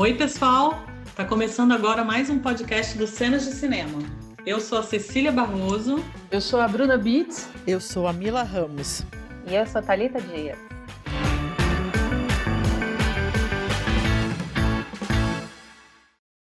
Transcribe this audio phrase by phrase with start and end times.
[0.00, 0.82] Oi, pessoal!
[1.14, 3.98] Tá começando agora mais um podcast do Cenas de Cinema.
[4.46, 5.96] Eu sou a Cecília Barroso.
[6.30, 7.50] Eu sou a Bruna Beats.
[7.66, 9.02] Eu sou a Mila Ramos.
[9.46, 10.58] E eu sou a Thalita Dias.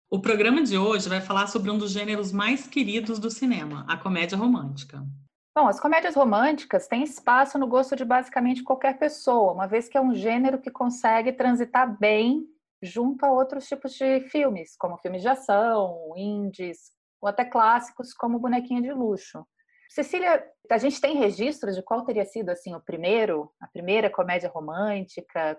[0.09, 3.96] O programa de hoje vai falar sobre um dos gêneros mais queridos do cinema, a
[3.96, 5.04] comédia romântica.
[5.52, 9.98] Bom, as comédias românticas têm espaço no gosto de basicamente qualquer pessoa, uma vez que
[9.98, 12.46] é um gênero que consegue transitar bem
[12.82, 18.39] junto a outros tipos de filmes, como filmes de ação, indies, ou até clássicos como
[18.39, 19.45] Bonequinha de Luxo.
[19.91, 24.49] Cecília, a gente tem registros de qual teria sido assim o primeiro, a primeira comédia
[24.49, 25.59] romântica,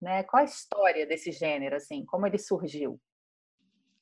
[0.00, 0.22] né?
[0.22, 3.00] Qual a história desse gênero assim, como ele surgiu?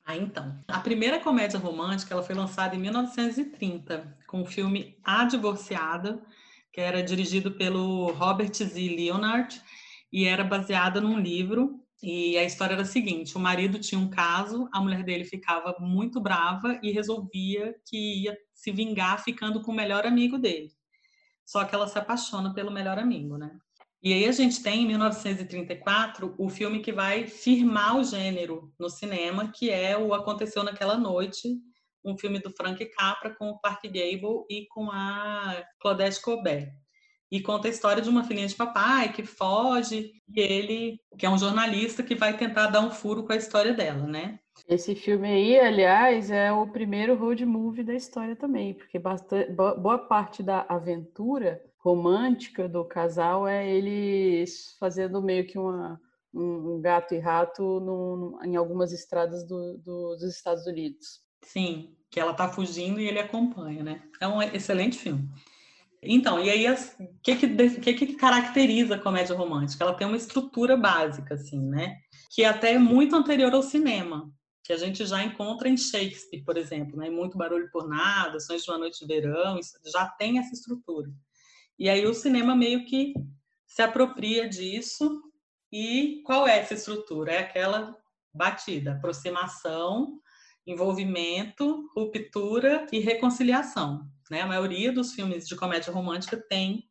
[0.05, 0.63] Ah, então.
[0.69, 6.23] A primeira comédia romântica ela foi lançada em 1930 com o filme A Divorciada,
[6.71, 8.75] que era dirigido pelo Robert Z.
[8.75, 9.63] Leonard
[10.13, 11.81] e era baseada num livro.
[12.07, 15.75] E a história era a seguinte: o marido tinha um caso, a mulher dele ficava
[15.81, 20.71] muito brava e resolvia que ia se vingar ficando com o melhor amigo dele.
[21.47, 23.57] Só que ela se apaixona pelo melhor amigo, né?
[24.03, 28.91] E aí a gente tem, em 1934, o filme que vai firmar o gênero no
[28.91, 31.59] cinema, que é o Aconteceu Naquela Noite,
[32.05, 36.71] um filme do Frank Capra com o Clark Gable e com a Claudette Colbert.
[37.35, 41.29] E conta a história de uma filhinha de papai que foge e ele, que é
[41.29, 44.39] um jornalista, que vai tentar dar um furo com a história dela, né?
[44.69, 49.99] Esse filme aí, aliás, é o primeiro road movie da história também, porque bastante, boa
[49.99, 56.01] parte da aventura romântica do casal é eles fazendo meio que uma,
[56.33, 61.21] um, gato e rato em algumas estradas do, do, dos Estados Unidos.
[61.43, 64.03] Sim, que ela tá fugindo e ele acompanha, né?
[64.21, 65.29] É um excelente filme.
[66.07, 66.77] Então, e aí, o
[67.23, 67.49] que que,
[67.81, 69.85] que que caracteriza a comédia romântica?
[69.85, 71.97] Ela tem uma estrutura básica, assim, né?
[72.31, 74.31] Que até é muito anterior ao cinema,
[74.63, 77.11] que a gente já encontra em Shakespeare, por exemplo, né?
[77.11, 81.11] Muito Barulho por Nada, Sonhos de uma Noite de Verão, já tem essa estrutura.
[81.79, 83.15] E aí o cinema meio que
[83.67, 85.21] se apropria disso.
[85.73, 87.33] E qual é essa estrutura?
[87.33, 87.97] É aquela
[88.33, 90.21] batida, aproximação,
[90.67, 94.09] envolvimento, ruptura e reconciliação.
[94.31, 94.41] Né?
[94.41, 96.85] A maioria dos filmes de comédia romântica tem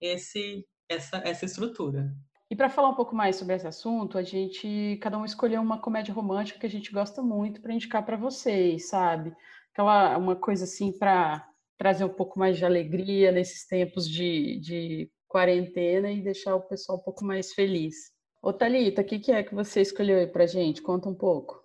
[0.00, 2.12] esse, essa, essa estrutura.
[2.50, 5.80] E para falar um pouco mais sobre esse assunto, a gente cada um escolheu uma
[5.80, 9.34] comédia romântica que a gente gosta muito para indicar para vocês, sabe?
[9.72, 11.44] Aquela uma coisa assim para
[11.76, 16.98] trazer um pouco mais de alegria nesses tempos de, de quarentena e deixar o pessoal
[16.98, 18.12] um pouco mais feliz.
[18.40, 20.80] Ô Thalita, o que, que é que você escolheu aí pra gente?
[20.80, 21.60] Conta um pouco.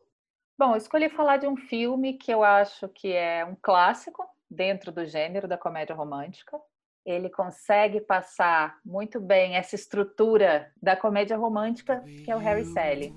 [0.57, 4.91] Bom, eu escolhi falar de um filme que eu acho que é um clássico dentro
[4.91, 6.59] do gênero da comédia romântica.
[7.05, 13.15] Ele consegue passar muito bem essa estrutura da comédia romântica, que é o Harry Sally.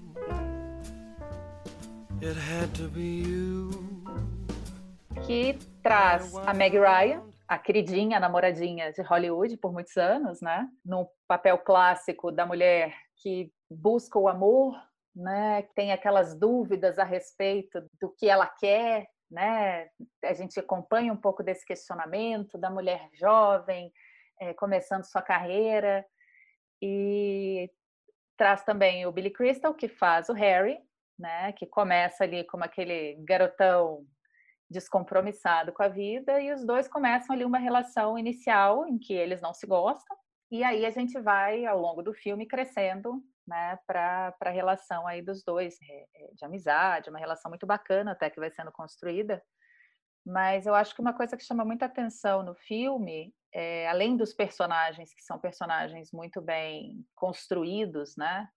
[5.27, 10.67] Que traz a Meg Ryan, a queridinha, a namoradinha de Hollywood por muitos anos, né?
[10.85, 14.75] No papel clássico da mulher que busca o amor,
[15.15, 15.63] né?
[15.75, 19.89] Tem aquelas dúvidas a respeito do que ela quer, né?
[20.23, 23.93] A gente acompanha um pouco desse questionamento da mulher jovem
[24.41, 26.07] é, começando sua carreira
[26.81, 27.71] e
[28.37, 30.79] traz também o Billy Crystal que faz o Harry,
[31.19, 31.53] né?
[31.53, 34.07] Que começa ali como aquele garotão
[34.71, 39.41] descompromissado com a vida e os dois começam ali uma relação inicial em que eles
[39.41, 40.17] não se gostam
[40.51, 45.23] e aí a gente vai ao longo do filme crescendo né para a relação aí
[45.23, 49.43] dos dois é, é, de amizade uma relação muito bacana até que vai sendo construída
[50.27, 54.33] mas eu acho que uma coisa que chama muita atenção no filme é, além dos
[54.33, 58.49] personagens que são personagens muito bem construídos né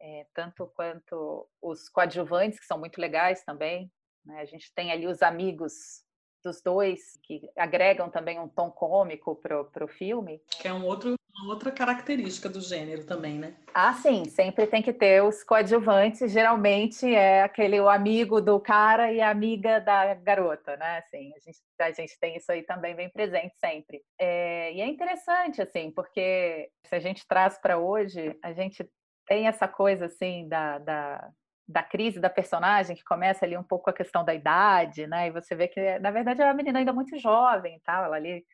[0.00, 3.90] é, tanto quanto os coadjuvantes que são muito legais também
[4.24, 4.40] né?
[4.40, 6.02] A gente tem ali os amigos
[6.42, 10.40] dos dois que agregam também um tom cômico para o filme.
[10.60, 11.14] Que é um outro,
[11.48, 13.54] outra característica do gênero também, né?
[13.72, 19.12] Ah, sim, sempre tem que ter os coadjuvantes, geralmente é aquele o amigo do cara
[19.12, 20.98] e a amiga da garota, né?
[20.98, 24.02] Assim, a gente, a gente tem isso aí também bem presente sempre.
[24.18, 28.88] É, e é interessante, assim, porque se a gente traz para hoje, a gente
[29.26, 31.30] tem essa coisa, assim, da, da
[31.66, 35.28] da crise da personagem, que começa ali um pouco a questão da idade, né?
[35.28, 38.04] E você vê que, na verdade, é uma menina ainda muito jovem, tal.
[38.04, 38.44] Ela ali,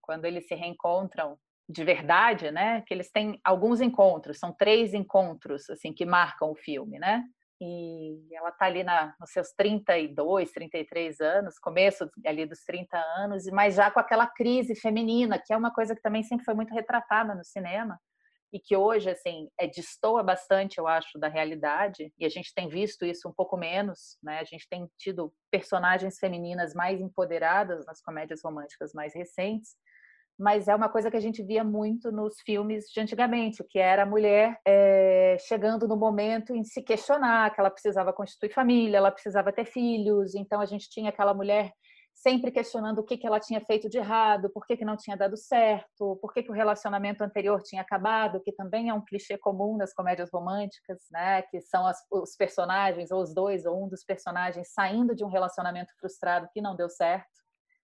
[0.00, 1.38] quando eles se reencontram
[1.68, 2.82] de verdade, né?
[2.86, 7.24] Que eles têm alguns encontros, são três encontros, assim, que marcam o filme, né?
[7.60, 13.46] E ela tá ali na, nos seus 32, 33 anos, começo ali dos 30 anos,
[13.46, 16.74] mas já com aquela crise feminina, que é uma coisa que também sempre foi muito
[16.74, 17.98] retratada no cinema,
[18.52, 22.12] e que hoje assim é destoa bastante, eu acho, da realidade.
[22.18, 24.38] E a gente tem visto isso um pouco menos, né?
[24.38, 29.74] A gente tem tido personagens femininas mais empoderadas nas comédias românticas mais recentes
[30.38, 34.02] mas é uma coisa que a gente via muito nos filmes de antigamente, que era
[34.02, 39.10] a mulher é, chegando no momento em se questionar que ela precisava constituir família, ela
[39.10, 41.72] precisava ter filhos, então a gente tinha aquela mulher
[42.16, 45.16] sempre questionando o que, que ela tinha feito de errado, por que, que não tinha
[45.16, 49.36] dado certo, por que, que o relacionamento anterior tinha acabado, que também é um clichê
[49.36, 51.42] comum das comédias românticas, né?
[51.42, 55.28] que são as, os personagens, ou os dois, ou um dos personagens, saindo de um
[55.28, 57.45] relacionamento frustrado que não deu certo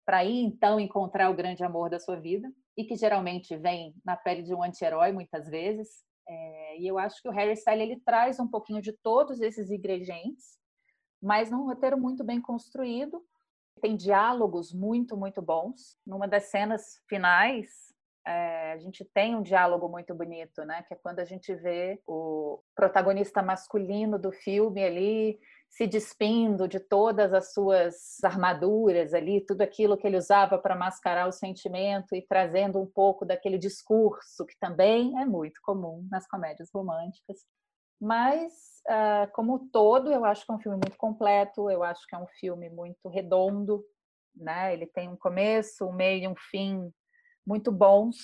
[0.06, 2.48] para ir então encontrar o grande amor da sua vida
[2.78, 6.04] e que geralmente vem na pele de um anti-herói muitas vezes.
[6.28, 9.72] É, e eu acho que o Harry Styles ele traz um pouquinho de todos esses
[9.72, 10.58] ingredientes,
[11.22, 13.24] mas num roteiro muito bem construído.
[13.82, 15.98] Tem diálogos muito, muito bons.
[16.06, 17.94] Numa das cenas finais,
[18.26, 20.84] é, a gente tem um diálogo muito bonito, né?
[20.84, 25.40] Que é quando a gente vê o protagonista masculino do filme ali
[25.76, 31.28] se despindo de todas as suas armaduras ali, tudo aquilo que ele usava para mascarar
[31.28, 36.70] o sentimento e trazendo um pouco daquele discurso que também é muito comum nas comédias
[36.74, 37.40] românticas.
[38.00, 38.54] Mas,
[38.88, 42.20] uh, como todo, eu acho que é um filme muito completo, eu acho que é
[42.20, 43.84] um filme muito redondo,
[44.34, 44.74] né?
[44.74, 46.90] Ele tem um começo, um meio e um fim
[47.46, 48.16] muito bons.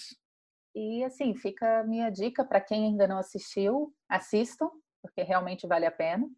[0.73, 4.69] E, assim, fica a minha dica para quem ainda não assistiu, assistam,
[5.01, 6.29] porque realmente vale a pena.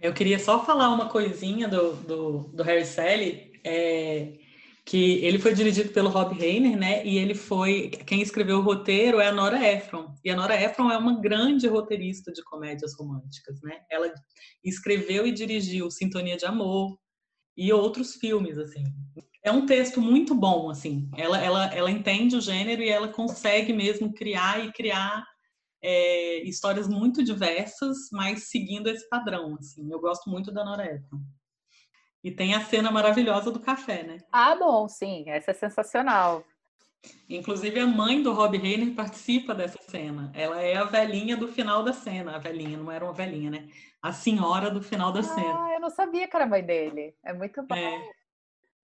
[0.00, 4.34] Eu queria só falar uma coisinha do, do, do Harry Sally, é,
[4.84, 7.04] que ele foi dirigido pelo Rob Reiner, né?
[7.04, 10.14] E ele foi quem escreveu o roteiro é a Nora Ephron.
[10.24, 13.80] E a Nora Ephron é uma grande roteirista de comédias românticas, né?
[13.90, 14.12] Ela
[14.64, 16.96] escreveu e dirigiu Sintonia de Amor
[17.56, 18.84] e outros filmes, assim.
[19.42, 21.10] É um texto muito bom, assim.
[21.16, 25.24] Ela, ela, ela entende o gênero e ela consegue mesmo criar e criar
[25.82, 29.90] é, histórias muito diversas, mas seguindo esse padrão, assim.
[29.90, 31.16] Eu gosto muito da Noreta.
[32.22, 34.18] E tem a cena maravilhosa do café, né?
[34.32, 36.44] Ah, bom, sim, essa é sensacional.
[37.28, 40.32] Inclusive a mãe do Rob Reiner participa dessa cena.
[40.34, 42.34] Ela é a velhinha do final da cena.
[42.34, 43.68] A velhinha, não era uma velhinha, né?
[44.02, 45.66] A senhora do final da ah, cena.
[45.66, 47.14] Ah, eu não sabia que era a mãe dele.
[47.24, 47.74] É muito bom.
[47.74, 48.10] É.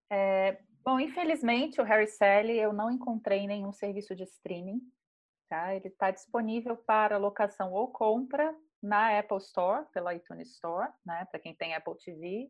[0.09, 4.79] É, bom, infelizmente o Harry Sally eu não encontrei em nenhum serviço de streaming.
[5.53, 5.75] Tá?
[5.75, 11.27] Ele está disponível para locação ou compra na Apple Store, pela iTunes Store, né?
[11.29, 12.49] para quem tem Apple TV.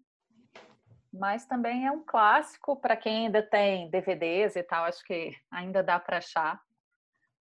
[1.11, 5.83] Mas também é um clássico para quem ainda tem DVDs e tal, acho que ainda
[5.83, 6.61] dá para achar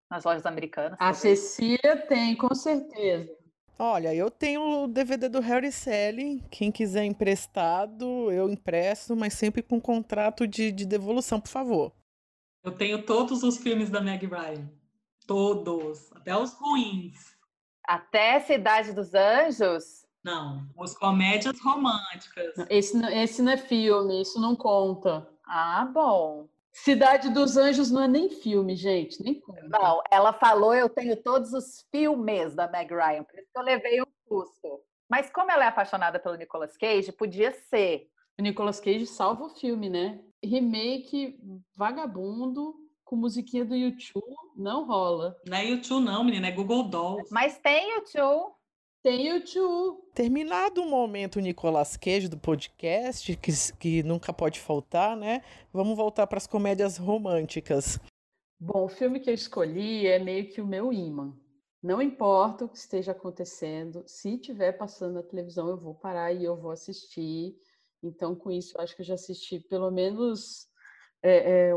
[0.08, 0.96] nas lojas americanas.
[1.00, 3.36] A Cecília tem, com certeza.
[3.76, 6.40] Olha, eu tenho o DVD do Harry Sally.
[6.52, 11.92] Quem quiser emprestado, eu empresto, mas sempre com contrato de, de devolução, por favor.
[12.62, 14.78] Eu tenho todos os filmes da Meg Ryan.
[15.28, 17.36] Todos, até os ruins.
[17.86, 20.06] Até Cidade dos Anjos?
[20.24, 22.54] Não, os comédias românticas.
[22.70, 25.28] Esse, esse não é filme, isso não conta.
[25.46, 26.48] Ah, bom.
[26.72, 29.68] Cidade dos Anjos não é nem filme, gente, nem conta.
[29.68, 33.64] Não, ela falou eu tenho todos os filmes da Meg Ryan, por isso que eu
[33.64, 34.80] levei um susto.
[35.10, 38.10] Mas como ela é apaixonada pelo Nicolas Cage, podia ser.
[38.38, 40.20] O Nicolas Cage salva o filme, né?
[40.42, 41.38] Remake
[41.76, 44.22] vagabundo, com musiquinha do YouTube,
[44.54, 45.34] não rola.
[45.46, 47.26] Não é YouTube não, menina, é Google Dolls.
[47.32, 48.52] Mas tem YouTube.
[49.02, 50.02] Tem YouTube.
[50.14, 55.42] Terminado o momento Nicolas Cage do podcast, que, que nunca pode faltar, né?
[55.72, 57.98] Vamos voltar para as comédias românticas.
[58.60, 61.34] Bom, o filme que eu escolhi é meio que o meu imã.
[61.82, 66.44] Não importa o que esteja acontecendo, se estiver passando na televisão, eu vou parar e
[66.44, 67.56] eu vou assistir.
[68.02, 70.67] Então, com isso, eu acho que eu já assisti pelo menos
[71.22, 71.74] é, é,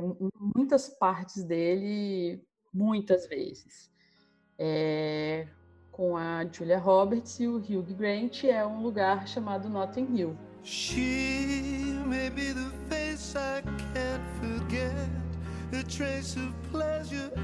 [0.55, 2.43] muitas partes dele,
[2.73, 3.91] muitas vezes.
[4.57, 5.47] É,
[5.91, 10.37] com a Julia Roberts e o Hugh Grant é um lugar chamado Notting Hill.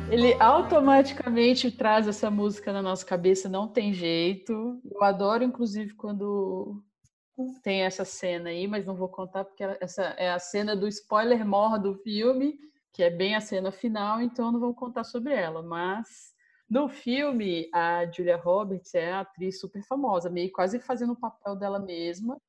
[0.09, 4.79] Ele automaticamente traz essa música na nossa cabeça, não tem jeito.
[4.89, 6.83] Eu adoro, inclusive, quando
[7.63, 11.45] tem essa cena aí, mas não vou contar porque essa é a cena do spoiler
[11.45, 12.59] mor do filme,
[12.91, 15.61] que é bem a cena final, então não vou contar sobre ela.
[15.61, 16.33] Mas
[16.69, 21.55] no filme, a Julia Roberts é a atriz super famosa, meio quase fazendo o papel
[21.55, 22.41] dela mesma,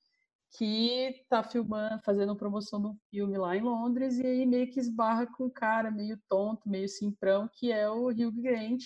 [0.56, 5.26] que está filmando, fazendo promoção do filme lá em Londres, e aí meio que esbarra
[5.26, 8.82] com um cara meio tonto, meio simprão, que é o Hugh Grant,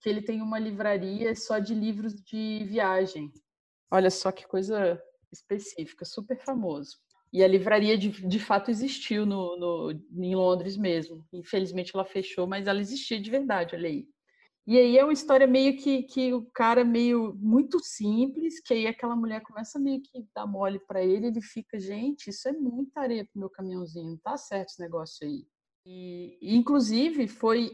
[0.00, 3.32] que ele tem uma livraria só de livros de viagem.
[3.90, 5.02] Olha só que coisa
[5.32, 6.96] específica, super famoso.
[7.32, 11.24] E a livraria de, de fato existiu no, no, em Londres mesmo.
[11.32, 14.08] Infelizmente ela fechou, mas ela existia de verdade, olha aí.
[14.66, 18.86] E aí é uma história meio que, que o cara meio muito simples, que aí
[18.88, 23.00] aquela mulher começa meio que dar mole para ele, ele fica, gente, isso é muita
[23.00, 25.46] areia pro meu caminhãozinho, não tá certo esse negócio aí.
[25.84, 27.70] E, inclusive, foi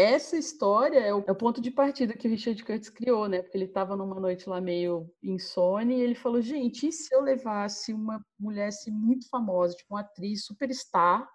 [0.00, 3.42] essa história é o, é o, ponto de partida que o Richard Curtis criou, né?
[3.42, 7.20] Porque ele estava numa noite lá meio insone e ele falou: gente, e se eu
[7.20, 11.28] levasse uma mulher assim, muito famosa, tipo uma atriz superstar?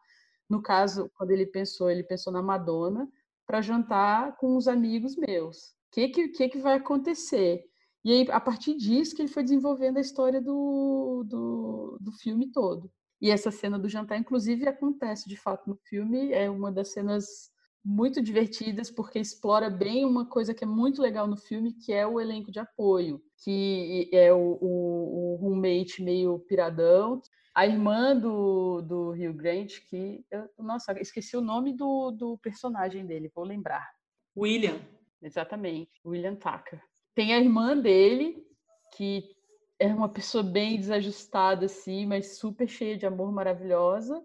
[0.49, 3.07] No caso, quando ele pensou, ele pensou na Madonna,
[3.45, 5.57] para jantar com os amigos meus.
[5.57, 7.63] O que, que, que, que vai acontecer?
[8.03, 12.51] E aí, a partir disso, que ele foi desenvolvendo a história do, do, do filme
[12.51, 12.91] todo.
[13.21, 17.49] E essa cena do jantar, inclusive, acontece de fato no filme, é uma das cenas
[17.85, 22.07] muito divertidas, porque explora bem uma coisa que é muito legal no filme, que é
[22.07, 27.21] o elenco de apoio, que é o, o, o roommate meio piradão,
[27.53, 30.25] a irmã do, do Rio Grande, que.
[30.31, 33.87] Eu, nossa, esqueci o nome do, do personagem dele, vou lembrar.
[34.35, 34.79] William.
[35.21, 36.81] Exatamente, William Tucker.
[37.13, 38.45] Tem a irmã dele,
[38.95, 39.23] que
[39.79, 44.21] é uma pessoa bem desajustada, assim, mas super cheia de amor, maravilhosa.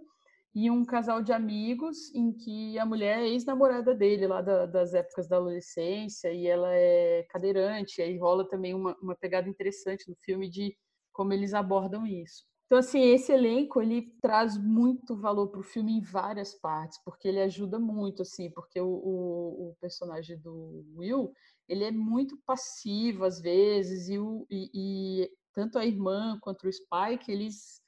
[0.55, 4.95] E um casal de amigos em que a mulher é ex-namorada dele, lá da, das
[4.95, 8.03] épocas da adolescência, e ela é cadeirante.
[8.03, 10.77] Aí rola também uma, uma pegada interessante no filme de
[11.13, 12.51] como eles abordam isso.
[12.71, 17.27] Então, assim, esse elenco, ele traz muito valor para o filme em várias partes, porque
[17.27, 21.33] ele ajuda muito, assim, porque o, o, o, personagem do Will,
[21.69, 26.73] ele é muito passivo às vezes, e, o, e, e tanto a irmã quanto o
[26.73, 27.83] Spike, eles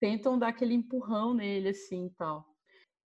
[0.00, 2.46] tentam dar aquele empurrão nele, assim, tal.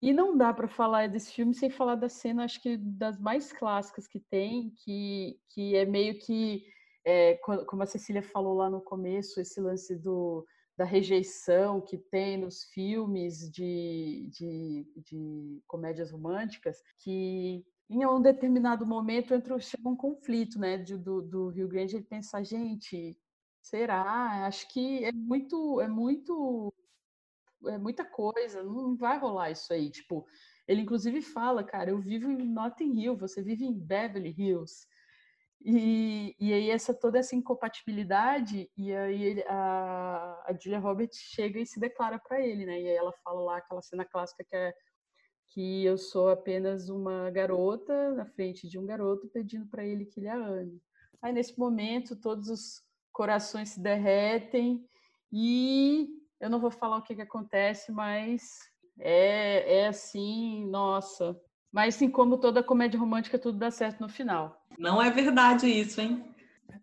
[0.01, 3.51] E não dá para falar desse filme sem falar da cena, acho que das mais
[3.51, 6.65] clássicas que tem, que, que é meio que,
[7.05, 10.45] é, como a Cecília falou lá no começo, esse lance do
[10.77, 18.85] da rejeição que tem nos filmes de, de, de comédias românticas, que em um determinado
[18.85, 23.17] momento entra, chega um conflito, né, do, do Rio Grande, ele pensa, gente,
[23.65, 24.45] será?
[24.45, 26.73] Acho que é muito, é muito,
[27.67, 30.25] é muita coisa, não vai rolar isso aí, tipo,
[30.67, 34.87] ele inclusive fala, cara, eu vivo em Notting Hill, você vive em Beverly Hills,
[35.67, 41.65] e, e aí essa toda essa incompatibilidade e aí a, a Julia Roberts chega e
[41.65, 42.79] se declara para ele, né?
[42.79, 44.73] E aí ela fala lá aquela cena clássica que é
[45.47, 50.19] que eu sou apenas uma garota na frente de um garoto pedindo para ele que
[50.19, 50.79] ele a ame.
[51.21, 52.84] Aí nesse momento todos os
[53.15, 54.85] corações se derretem
[55.31, 58.59] e eu não vou falar o que, que acontece, mas
[58.99, 61.39] é, é assim, nossa,
[61.71, 64.65] mas, assim como toda comédia romântica, tudo dá certo no final.
[64.77, 66.23] Não é verdade isso, hein?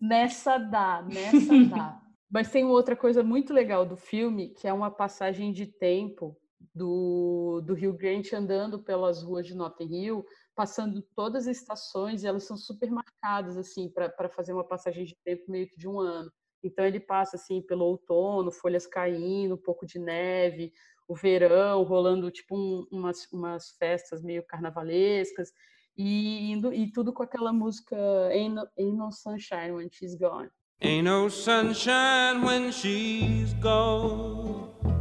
[0.01, 1.99] Nessa dá, nessa dá.
[2.31, 6.37] Mas tem outra coisa muito legal do filme, que é uma passagem de tempo
[6.75, 12.27] do, do Rio Grande andando pelas ruas de Notting Hill, passando todas as estações, e
[12.27, 15.99] elas são super marcadas, assim, para fazer uma passagem de tempo meio que de um
[15.99, 16.31] ano.
[16.63, 20.73] Então ele passa assim pelo outono, folhas caindo, um pouco de neve,
[21.09, 25.51] o verão, rolando tipo um, umas, umas festas meio carnavalescas
[25.97, 27.97] e indo e tudo com aquela música
[28.29, 30.51] Ain't no, Ain't no Sunshine When She's Gone.
[30.85, 34.92] Ain't no sunshine when she's gone.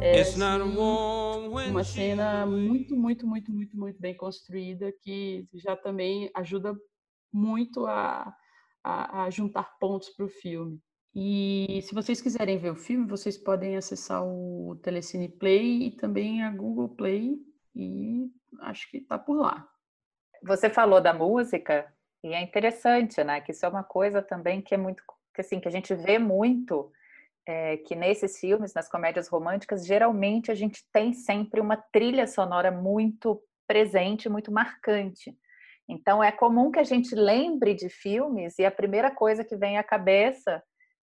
[0.00, 0.40] É assim,
[1.70, 6.72] uma cena muito, muito, muito, muito, muito bem construída que já também ajuda
[7.32, 8.32] muito a,
[8.82, 10.80] a, a juntar pontos para o filme.
[11.12, 16.44] E se vocês quiserem ver o filme, vocês podem acessar o Telecine Play e também
[16.44, 17.36] a Google Play
[17.74, 19.66] e acho que está por lá.
[20.44, 23.40] Você falou da música e é interessante, né?
[23.40, 25.02] Que isso é uma coisa também que é muito,
[25.34, 26.92] que assim, que a gente vê muito
[27.48, 32.70] é, que nesses filmes, nas comédias românticas, geralmente a gente tem sempre uma trilha sonora
[32.70, 35.34] muito presente, muito marcante.
[35.88, 39.78] Então é comum que a gente lembre de filmes e a primeira coisa que vem
[39.78, 40.62] à cabeça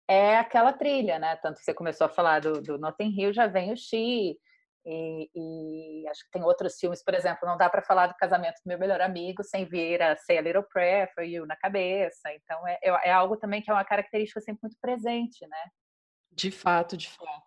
[0.07, 1.37] é aquela trilha, né?
[1.37, 4.38] Tanto que você começou a falar do, do Notting Hill, já vem o Xi,
[4.85, 8.57] e, e, acho que tem outros filmes, por exemplo, não dá para falar do casamento
[8.57, 12.31] do meu melhor amigo sem vir a Say a Little Prayer for You na cabeça.
[12.35, 15.71] Então é, é, é algo também que é uma característica sempre muito presente, né?
[16.37, 17.47] De fato, de fato.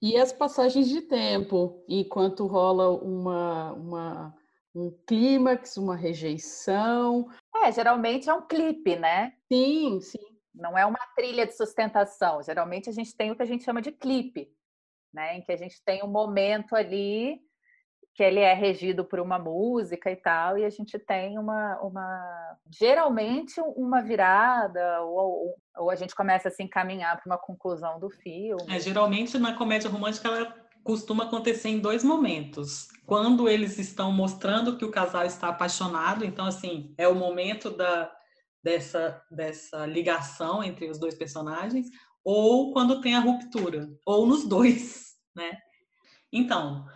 [0.00, 4.34] E as passagens de tempo, enquanto rola uma, uma
[4.74, 7.28] um clímax, uma rejeição.
[7.54, 9.34] É, geralmente é um clipe, né?
[9.52, 10.18] Sim, sim.
[10.54, 12.42] Não é uma trilha de sustentação.
[12.42, 14.50] Geralmente a gente tem o que a gente chama de clipe,
[15.12, 15.36] né?
[15.36, 17.40] Em que a gente tem um momento ali
[18.14, 22.56] que ele é regido por uma música e tal, e a gente tem uma, uma
[22.70, 28.08] geralmente uma virada, ou, ou a gente começa a se encaminhar para uma conclusão do
[28.08, 28.62] filme.
[28.68, 30.54] É, geralmente na comédia romântica ela
[30.84, 32.86] costuma acontecer em dois momentos.
[33.04, 38.12] Quando eles estão mostrando que o casal está apaixonado, então assim, é o momento da
[38.62, 41.88] dessa dessa ligação entre os dois personagens,
[42.24, 45.58] ou quando tem a ruptura, ou nos dois, né?
[46.32, 46.86] Então,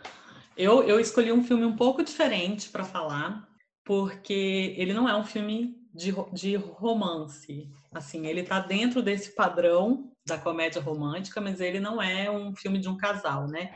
[0.58, 3.48] eu, eu escolhi um filme um pouco diferente para falar,
[3.84, 7.70] porque ele não é um filme de, de romance.
[7.92, 12.78] Assim, ele está dentro desse padrão da comédia romântica, mas ele não é um filme
[12.78, 13.70] de um casal, né?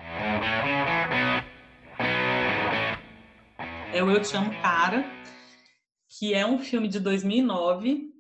[3.95, 5.05] É o Eu Te Amo Cara,
[6.19, 8.11] que é um filme de 2009,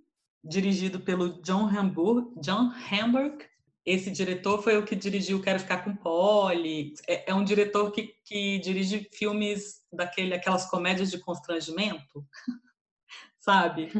[0.45, 3.45] dirigido pelo John Hamburg, John Hamburg
[3.85, 6.95] esse diretor foi o que dirigiu Quero Ficar com Polly.
[7.09, 12.25] É, é um diretor que, que dirige filmes daquele, aquelas comédias de constrangimento,
[13.41, 13.91] sabe?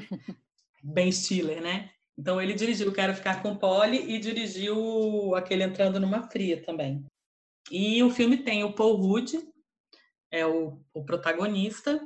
[0.83, 1.91] Ben Stiller, né?
[2.17, 7.05] Então ele dirigiu Quero Ficar com Polly e dirigiu aquele Entrando numa Fria também.
[7.71, 9.35] E o filme tem o Paul Rudd,
[10.31, 12.01] é o, o protagonista,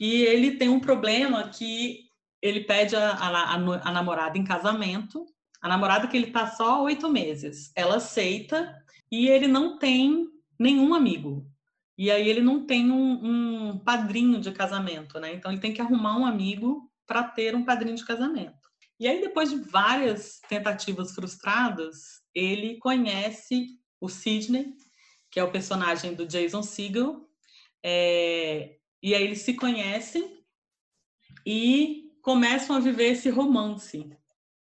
[0.00, 2.04] e ele tem um problema que
[2.40, 5.26] ele pede a, a, a namorada em casamento
[5.64, 7.72] a namorada que ele tá só oito meses.
[7.74, 8.78] Ela aceita
[9.10, 10.28] e ele não tem
[10.58, 11.50] nenhum amigo.
[11.96, 15.32] E aí ele não tem um, um padrinho de casamento, né?
[15.32, 18.68] Então ele tem que arrumar um amigo para ter um padrinho de casamento.
[19.00, 23.68] E aí depois de várias tentativas frustradas, ele conhece
[23.98, 24.74] o Sidney,
[25.30, 27.26] que é o personagem do Jason Segel,
[27.82, 28.76] é...
[29.02, 30.44] e aí eles se conhecem
[31.46, 34.14] e começam a viver esse romance.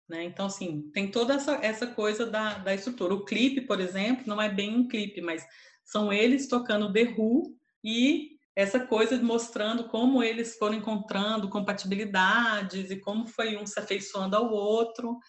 [0.09, 0.23] Né?
[0.23, 3.13] Então, assim, tem toda essa, essa coisa da, da estrutura.
[3.13, 5.45] O clipe, por exemplo, não é bem um clipe, mas
[5.83, 12.99] são eles tocando The Who e essa coisa mostrando como eles foram encontrando compatibilidades e
[12.99, 15.19] como foi um se afeiçoando ao outro.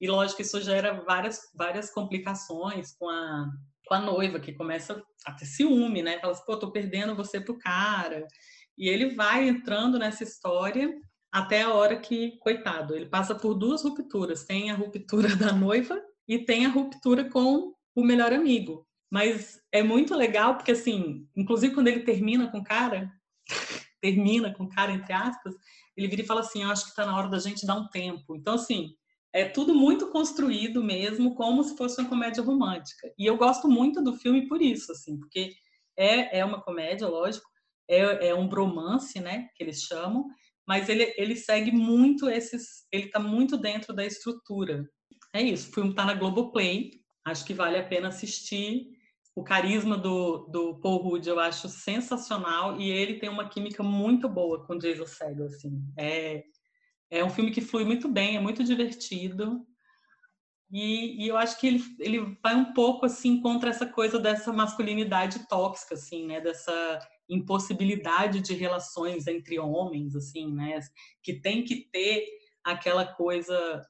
[0.00, 3.50] E lógico, isso gera várias, várias complicações com a,
[3.86, 6.20] com a noiva, que começa a ter ciúme, né?
[6.20, 8.26] Fala assim, pô, tô perdendo você pro cara.
[8.76, 10.94] E ele vai entrando nessa história
[11.38, 14.44] até a hora que, coitado, ele passa por duas rupturas.
[14.44, 18.86] Tem a ruptura da noiva e tem a ruptura com o melhor amigo.
[19.10, 23.10] Mas é muito legal porque, assim, inclusive quando ele termina com o cara,
[24.02, 25.54] termina com o cara, entre aspas,
[25.96, 27.88] ele vira e fala assim: Eu acho que está na hora da gente dar um
[27.88, 28.36] tempo.
[28.36, 28.94] Então, assim,
[29.32, 33.12] é tudo muito construído mesmo, como se fosse uma comédia romântica.
[33.18, 35.54] E eu gosto muito do filme por isso, assim, porque
[35.96, 37.48] é, é uma comédia, lógico,
[37.88, 40.26] é, é um bromance, né, que eles chamam,
[40.68, 44.86] mas ele, ele segue muito esses, ele está muito dentro da estrutura.
[45.32, 46.90] É isso, o filme está na Globoplay,
[47.24, 48.86] acho que vale a pena assistir.
[49.34, 54.28] O carisma do, do Paul Rudd eu acho sensacional e ele tem uma química muito
[54.28, 55.82] boa com Jason Segel, assim.
[55.96, 56.44] É,
[57.10, 59.66] é um filme que flui muito bem, é muito divertido.
[60.70, 64.52] E, e, eu acho que ele, ele vai um pouco assim contra essa coisa dessa
[64.52, 66.42] masculinidade tóxica, assim, né?
[66.42, 70.80] Dessa impossibilidade de relações entre homens, assim, né?
[71.22, 72.26] Que tem que ter
[72.64, 73.86] aquela coisa.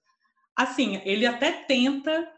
[0.56, 2.30] Assim, ele até tenta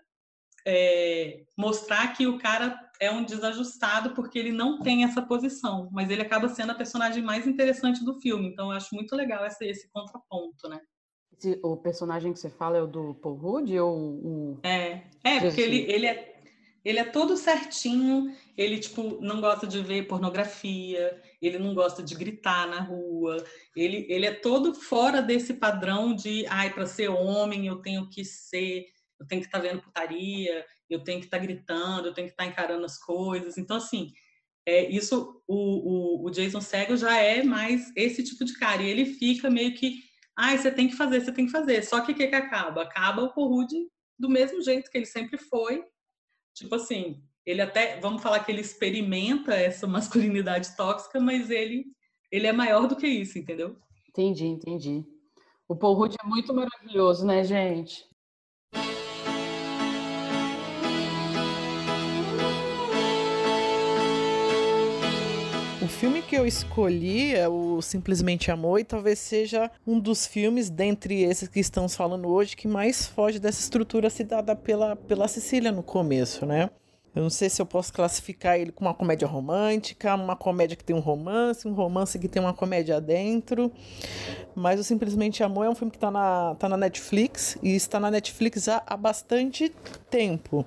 [0.66, 6.10] é, mostrar que o cara é um desajustado porque ele não tem essa posição, mas
[6.10, 8.48] ele acaba sendo a personagem mais interessante do filme.
[8.48, 10.80] Então, eu acho muito legal esse, esse contraponto, né?
[11.62, 14.58] o personagem que você fala é o do Paul Rudd ou o...
[14.62, 16.39] É, é porque ele, ele é
[16.84, 22.14] ele é todo certinho, ele tipo não gosta de ver pornografia, ele não gosta de
[22.14, 23.44] gritar na rua,
[23.76, 28.24] ele, ele é todo fora desse padrão de, ai, para ser homem eu tenho que
[28.24, 28.86] ser,
[29.18, 32.26] eu tenho que estar tá vendo putaria, eu tenho que estar tá gritando, eu tenho
[32.26, 33.58] que estar tá encarando as coisas.
[33.58, 34.12] Então assim,
[34.66, 38.88] é, isso o, o, o Jason Segel já é mais esse tipo de cara, e
[38.88, 40.02] ele fica meio que,
[40.36, 41.82] ai, você tem que fazer, você tem que fazer.
[41.82, 42.82] Só que o que, que acaba?
[42.82, 43.76] Acaba o Rude
[44.18, 45.82] do mesmo jeito que ele sempre foi,
[46.54, 51.86] Tipo assim, ele até, vamos falar que ele experimenta essa masculinidade tóxica, mas ele,
[52.30, 53.76] ele é maior do que isso, entendeu?
[54.08, 55.04] Entendi, entendi.
[55.68, 58.09] O Paul Rudd é muito maravilhoso, né, gente?
[65.90, 71.22] Filme que eu escolhi é o Simplesmente Amor e talvez seja um dos filmes, dentre
[71.22, 75.82] esses que estamos falando hoje, que mais foge dessa estrutura citada pela, pela Cecília no
[75.82, 76.70] começo, né?
[77.14, 80.84] Eu não sei se eu posso classificar ele como uma comédia romântica, uma comédia que
[80.84, 83.72] tem um romance, um romance que tem uma comédia dentro.
[84.54, 87.98] Mas o Simplesmente Amor é um filme que está na, tá na Netflix e está
[87.98, 89.74] na Netflix há, há bastante
[90.08, 90.64] tempo.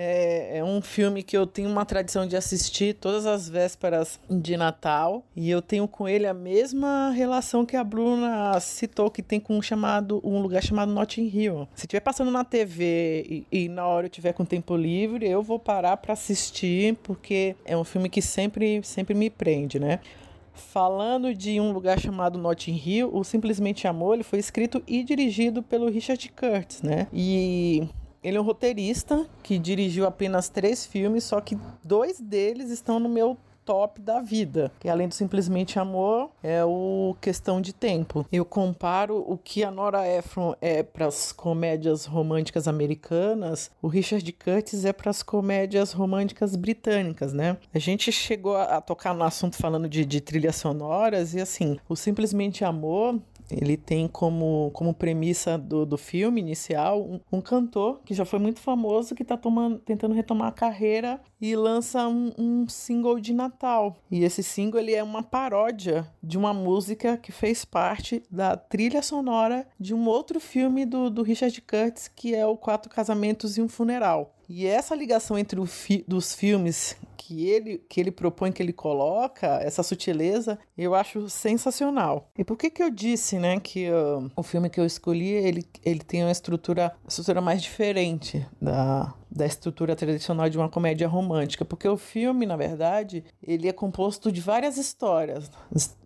[0.00, 4.56] É, é, um filme que eu tenho uma tradição de assistir todas as vésperas de
[4.56, 5.24] Natal.
[5.34, 9.58] E eu tenho com ele a mesma relação que a Bruna citou, que tem com
[9.58, 11.66] um, chamado, um lugar chamado Notting Hill.
[11.74, 15.42] Se estiver passando na TV e, e, na hora eu tiver com tempo livre, eu
[15.42, 19.98] vou parar para assistir, porque é um filme que sempre, sempre me prende, né?
[20.54, 25.60] Falando de um lugar chamado Notting Hill, o Simplesmente Amor, ele foi escrito e dirigido
[25.60, 27.08] pelo Richard Curtis, né?
[27.12, 27.88] E
[28.22, 33.08] ele é um roteirista que dirigiu apenas três filmes, só que dois deles estão no
[33.08, 33.36] meu
[33.68, 34.72] top da vida.
[34.80, 38.24] Que além do simplesmente amor, é o questão de tempo.
[38.32, 44.32] Eu comparo o que a Nora Ephron é para as comédias românticas americanas, o Richard
[44.32, 47.58] Curtis é para as comédias românticas britânicas, né?
[47.74, 51.94] A gente chegou a, tocar no assunto falando de, de trilhas sonoras e assim, o
[51.94, 58.14] simplesmente amor ele tem como, como premissa do, do filme inicial um, um cantor que
[58.14, 59.38] já foi muito famoso que está
[59.84, 63.96] tentando retomar a carreira e lança um, um, single de Natal.
[64.10, 69.02] E esse single ele é uma paródia de uma música que fez parte da trilha
[69.02, 73.62] sonora de um outro filme do, do Richard Curtis que é o Quatro Casamentos e
[73.62, 74.34] um Funeral.
[74.48, 78.72] E essa ligação entre os fi dos filmes que ele, que ele propõe, que ele
[78.72, 82.30] coloca, essa sutileza, eu acho sensacional.
[82.38, 85.64] E por que que eu disse, né, que uh, o filme que eu escolhi, ele,
[85.84, 91.08] ele tem uma estrutura, uma estrutura mais diferente da, da estrutura tradicional de uma comédia
[91.08, 95.50] romântica, porque o filme, na verdade, ele é composto de várias histórias,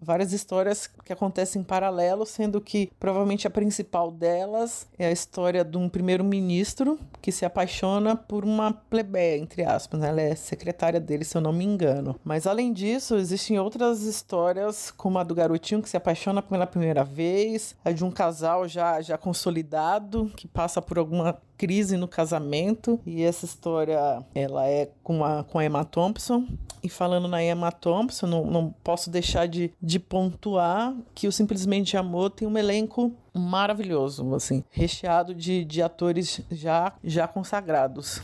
[0.01, 5.65] várias histórias que acontecem em paralelo, sendo que provavelmente a principal delas é a história
[5.65, 10.09] de um primeiro-ministro que se apaixona por uma plebeia, entre aspas, né?
[10.09, 12.19] ela é secretária dele, se eu não me engano.
[12.25, 17.05] Mas além disso, existem outras histórias, como a do garotinho que se apaixona pela primeira
[17.05, 23.01] vez, a de um casal já já consolidado que passa por alguma crise no casamento.
[23.07, 26.47] E essa história ela é com a, com a Emma Thompson.
[26.83, 31.97] E falando na Emma Thompson não, não posso deixar de, de pontuar que o Simplesmente
[31.97, 38.21] Amor tem um elenco maravilhoso assim recheado de, de atores já já consagrados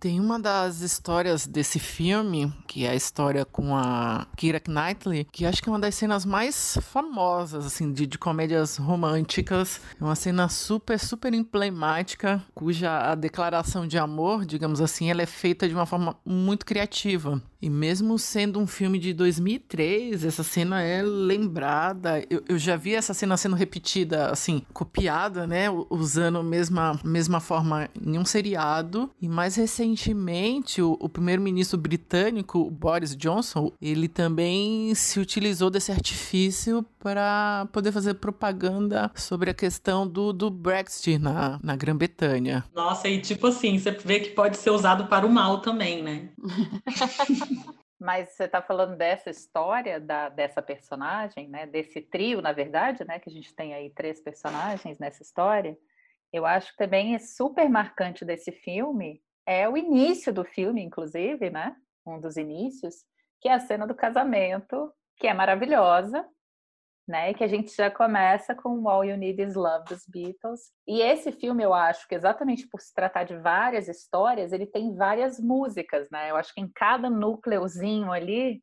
[0.00, 5.44] tem uma das histórias desse filme, que é a história com a Kira Knightley, que
[5.44, 9.80] acho que é uma das cenas mais famosas, assim, de, de comédias românticas.
[10.00, 15.26] É uma cena super, super emblemática, cuja a declaração de amor, digamos assim, ela é
[15.26, 17.42] feita de uma forma muito criativa.
[17.60, 22.24] E mesmo sendo um filme de 2003, essa cena é lembrada.
[22.30, 25.66] Eu, eu já vi essa cena sendo repetida, assim, copiada, né?
[25.90, 29.10] Usando a mesma, mesma forma em um seriado.
[29.20, 36.84] E mais recentemente, o, o primeiro-ministro britânico, Boris Johnson, ele também se utilizou desse artifício
[37.00, 42.64] para poder fazer propaganda sobre a questão do, do Brexit na, na Grã-Bretanha.
[42.74, 46.28] Nossa, e tipo assim, você vê que pode ser usado para o mal também, né?
[48.00, 51.66] Mas você está falando dessa história da, dessa personagem, né?
[51.66, 53.18] Desse trio, na verdade, né?
[53.18, 55.76] Que a gente tem aí três personagens nessa história.
[56.32, 61.48] Eu acho que também é super marcante desse filme é o início do filme, inclusive,
[61.48, 61.74] né?
[62.04, 62.96] Um dos inícios,
[63.40, 66.22] que é a cena do casamento, que é maravilhosa,
[67.08, 67.32] né?
[67.34, 70.70] Que a gente já começa com All You Need Is Love dos Beatles.
[70.86, 74.94] E esse filme, eu acho que exatamente por se tratar de várias histórias, ele tem
[74.94, 76.30] várias músicas, né?
[76.30, 78.62] Eu acho que em cada núcleozinho ali,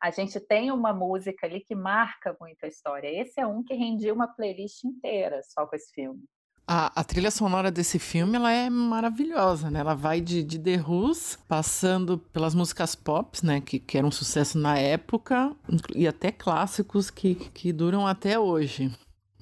[0.00, 3.08] a gente tem uma música ali que marca muito a história.
[3.08, 6.22] Esse é um que rendia uma playlist inteira só com esse filme.
[6.70, 9.80] A, a, trilha sonora desse filme ela é maravilhosa, né?
[9.80, 13.62] Ela vai de, de The Who's, passando pelas músicas pop, né?
[13.62, 15.50] Que, que eram um sucesso na época,
[15.96, 18.92] e até clássicos que, que duram até hoje.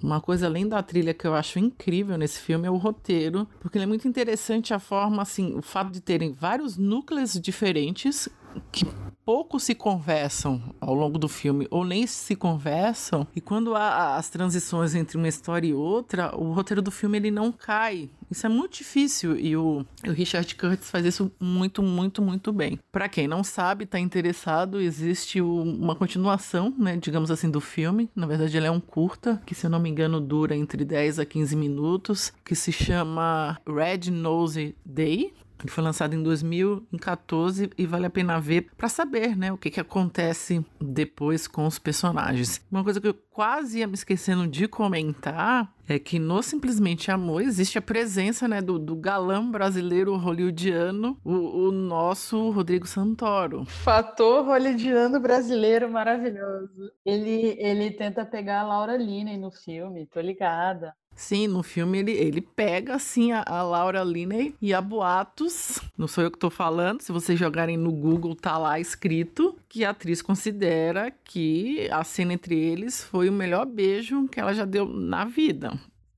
[0.00, 3.76] Uma coisa além da trilha que eu acho incrível nesse filme é o roteiro, porque
[3.76, 8.28] ele é muito interessante a forma, assim, o fato de terem vários núcleos diferentes
[8.72, 8.86] que
[9.26, 14.30] pouco se conversam ao longo do filme, ou nem se conversam, e quando há as
[14.30, 18.08] transições entre uma história e outra, o roteiro do filme ele não cai.
[18.30, 22.78] Isso é muito difícil e o, o Richard Curtis faz isso muito, muito, muito bem.
[22.92, 28.08] Para quem não sabe, está interessado, existe o, uma continuação, né, digamos assim, do filme.
[28.14, 31.18] Na verdade, ele é um curta, que se eu não me engano dura entre 10
[31.18, 37.86] a 15 minutos, que se chama Red Nose Day, ele foi lançado em 2014 e
[37.86, 42.60] vale a pena ver para saber, né, o que, que acontece depois com os personagens.
[42.70, 47.42] Uma coisa que eu quase ia me esquecendo de comentar é que no Simplesmente Amor
[47.42, 53.64] existe a presença, né, do, do galã brasileiro hollywoodiano, o, o nosso Rodrigo Santoro.
[53.64, 56.90] Fator hollywoodiano brasileiro maravilhoso.
[57.04, 60.94] Ele, ele tenta pegar a Laura Linney no filme, tô ligada.
[61.16, 66.06] Sim, no filme ele, ele pega assim a, a, Laura Linney e a Boatos, não
[66.06, 69.90] sou eu que tô falando, se vocês jogarem no Google tá lá escrito que a
[69.90, 74.86] atriz considera que a cena entre eles foi o melhor beijo que ela já deu
[74.86, 75.72] na vida.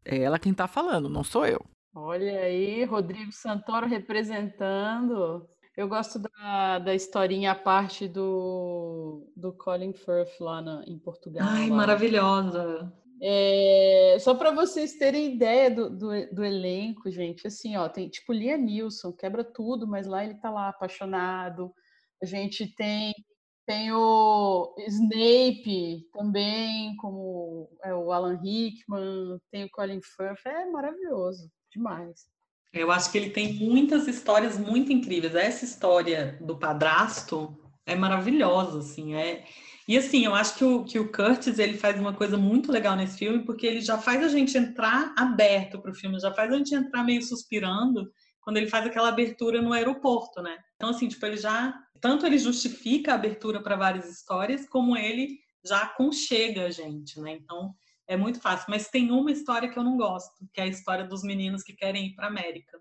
[0.05, 1.65] É ela quem tá falando, não sou eu.
[1.95, 5.47] Olha aí, Rodrigo Santoro representando.
[5.77, 11.47] Eu gosto da, da historinha à parte do, do Colin Firth lá na, em Portugal.
[11.49, 11.77] Ai, lá.
[11.77, 12.93] maravilhosa.
[13.21, 18.33] É, só para vocês terem ideia do, do, do, elenco, gente, assim, ó, tem tipo
[18.33, 21.73] Lia Nilson, quebra tudo, mas lá ele tá lá apaixonado.
[22.23, 23.13] A gente tem
[23.67, 31.51] tem o Snape também, como é o Alan Rickman, tem o Colin Firth, é maravilhoso,
[31.71, 32.31] demais.
[32.73, 35.35] Eu acho que ele tem muitas histórias muito incríveis.
[35.35, 37.55] Essa história do padrasto
[37.85, 39.45] é maravilhosa, assim, é
[39.88, 42.94] e assim, eu acho que o, que o Curtis ele faz uma coisa muito legal
[42.94, 46.53] nesse filme, porque ele já faz a gente entrar aberto para o filme, já faz
[46.53, 50.59] a gente entrar meio suspirando quando ele faz aquela abertura no aeroporto, né?
[50.77, 51.74] Então, assim, tipo, ele já.
[52.03, 57.33] Tanto ele justifica a abertura para várias histórias, como ele já aconchega a gente, né?
[57.33, 57.74] Então,
[58.07, 58.66] é muito fácil.
[58.68, 61.72] Mas tem uma história que eu não gosto, que é a história dos meninos que
[61.72, 62.79] querem ir para América.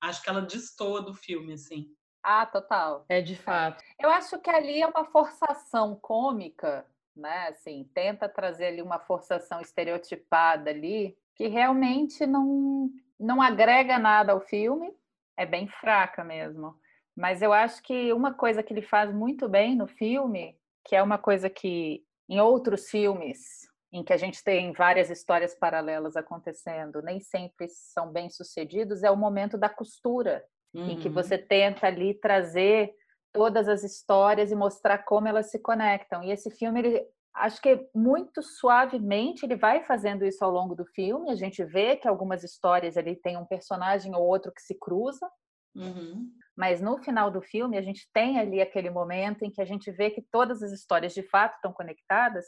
[0.00, 1.86] Acho que ela destoa do filme, assim.
[2.28, 3.04] Ah, total.
[3.08, 3.84] É de fato.
[4.00, 6.84] Eu acho que ali é uma forçação cômica,
[7.14, 7.46] né?
[7.50, 14.40] Assim, tenta trazer ali uma forçação estereotipada ali, que realmente não, não agrega nada ao
[14.40, 14.92] filme,
[15.36, 16.74] é bem fraca mesmo.
[17.14, 21.02] Mas eu acho que uma coisa que ele faz muito bem no filme, que é
[21.04, 27.00] uma coisa que em outros filmes em que a gente tem várias histórias paralelas acontecendo,
[27.02, 30.44] nem sempre são bem sucedidos, é o momento da costura
[30.76, 30.90] uhum.
[30.90, 31.14] em que uhum.
[31.14, 32.92] você tenta ali trazer
[33.32, 36.22] todas as histórias e mostrar como elas se conectam.
[36.22, 40.86] E esse filme, ele, acho que muito suavemente ele vai fazendo isso ao longo do
[40.86, 41.30] filme.
[41.30, 45.28] A gente vê que algumas histórias ali tem um personagem ou outro que se cruza.
[45.74, 46.30] Uhum.
[46.56, 49.90] Mas no final do filme, a gente tem ali aquele momento em que a gente
[49.90, 52.46] vê que todas as histórias de fato estão conectadas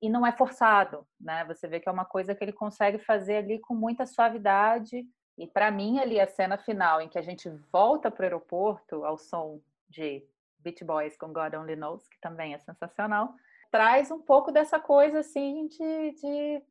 [0.00, 1.44] e não é forçado, né?
[1.46, 5.04] Você vê que é uma coisa que ele consegue fazer ali com muita suavidade
[5.36, 9.04] e para mim, ali, a cena final em que a gente volta para o aeroporto
[9.04, 10.24] ao som de
[10.60, 13.34] Beach Boys com God Only Knows, que também é sensacional,
[13.70, 16.62] traz um pouco dessa coisa assim de, de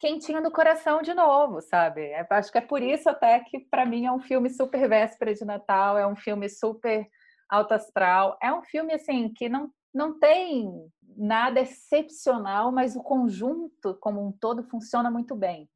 [0.00, 2.06] quentinha no coração de novo, sabe?
[2.06, 5.34] É, acho que é por isso até que para mim é um filme super véspera
[5.34, 7.06] de Natal, é um filme super
[7.48, 10.70] alto astral, é um filme assim que não não tem
[11.16, 15.68] nada excepcional, mas o conjunto como um todo funciona muito bem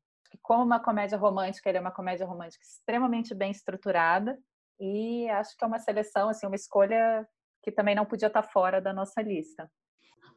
[0.52, 4.38] como uma comédia romântica, ele é uma comédia romântica extremamente bem estruturada
[4.78, 7.26] e acho que é uma seleção, assim, uma escolha
[7.62, 9.66] que também não podia estar fora da nossa lista.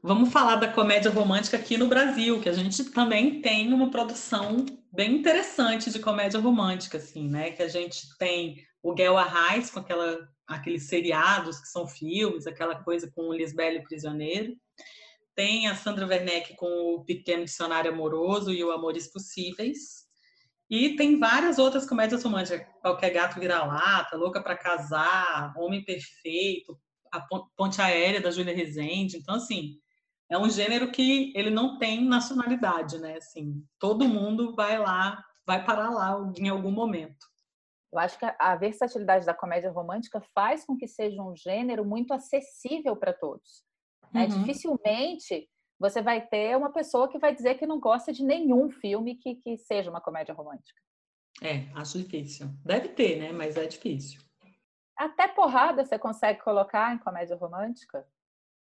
[0.02, 4.66] Vamos falar da comédia romântica aqui no Brasil, que a gente também tem uma produção
[4.90, 7.52] bem interessante de comédia romântica, assim, né?
[7.52, 12.82] Que a gente tem o Guel Arraes com aquela, aqueles seriados que são filmes, aquela
[12.82, 14.56] coisa com o Lisbelo Prisioneiro
[15.36, 20.05] tem a Sandra Werneck com o Pequeno Dicionário Amoroso e o Amores Possíveis.
[20.70, 26.80] E tem várias outras comédias românticas, Qualquer Gato Vira-Lata, Louca para Casar, Homem Perfeito,
[27.12, 27.22] A
[27.56, 29.18] Ponte Aérea da Júlia Rezende.
[29.18, 29.80] Então, assim,
[30.30, 33.18] é um gênero que ele não tem nacionalidade, né?
[33.18, 37.28] Assim, todo mundo vai lá, vai parar lá em algum momento.
[37.94, 42.14] Eu acho que a versatilidade da comédia romântica faz com que seja um gênero muito
[42.14, 43.64] acessível para todos.
[44.12, 44.26] Né?
[44.26, 44.40] Uhum.
[44.40, 45.48] Dificilmente
[45.80, 49.36] você vai ter uma pessoa que vai dizer que não gosta de nenhum filme que,
[49.36, 50.80] que seja uma comédia romântica.
[51.42, 52.50] É, acho difícil.
[52.64, 53.32] Deve ter, né?
[53.32, 54.22] Mas é difícil.
[54.98, 58.08] Até porrada você consegue colocar em comédia romântica.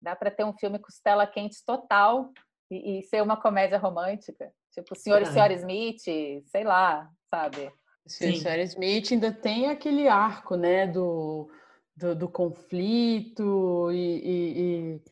[0.01, 2.33] Dá para ter um filme costela quente total
[2.71, 4.53] e, e, ser uma comédia romântica.
[4.73, 6.03] Tipo, Senhor e Senhora Smith,
[6.47, 7.73] sei lá, sabe?
[8.07, 11.51] Senhor e Senhora Smith ainda tem aquele arco, né, do,
[11.97, 14.63] do, do conflito e, e,
[14.95, 15.03] e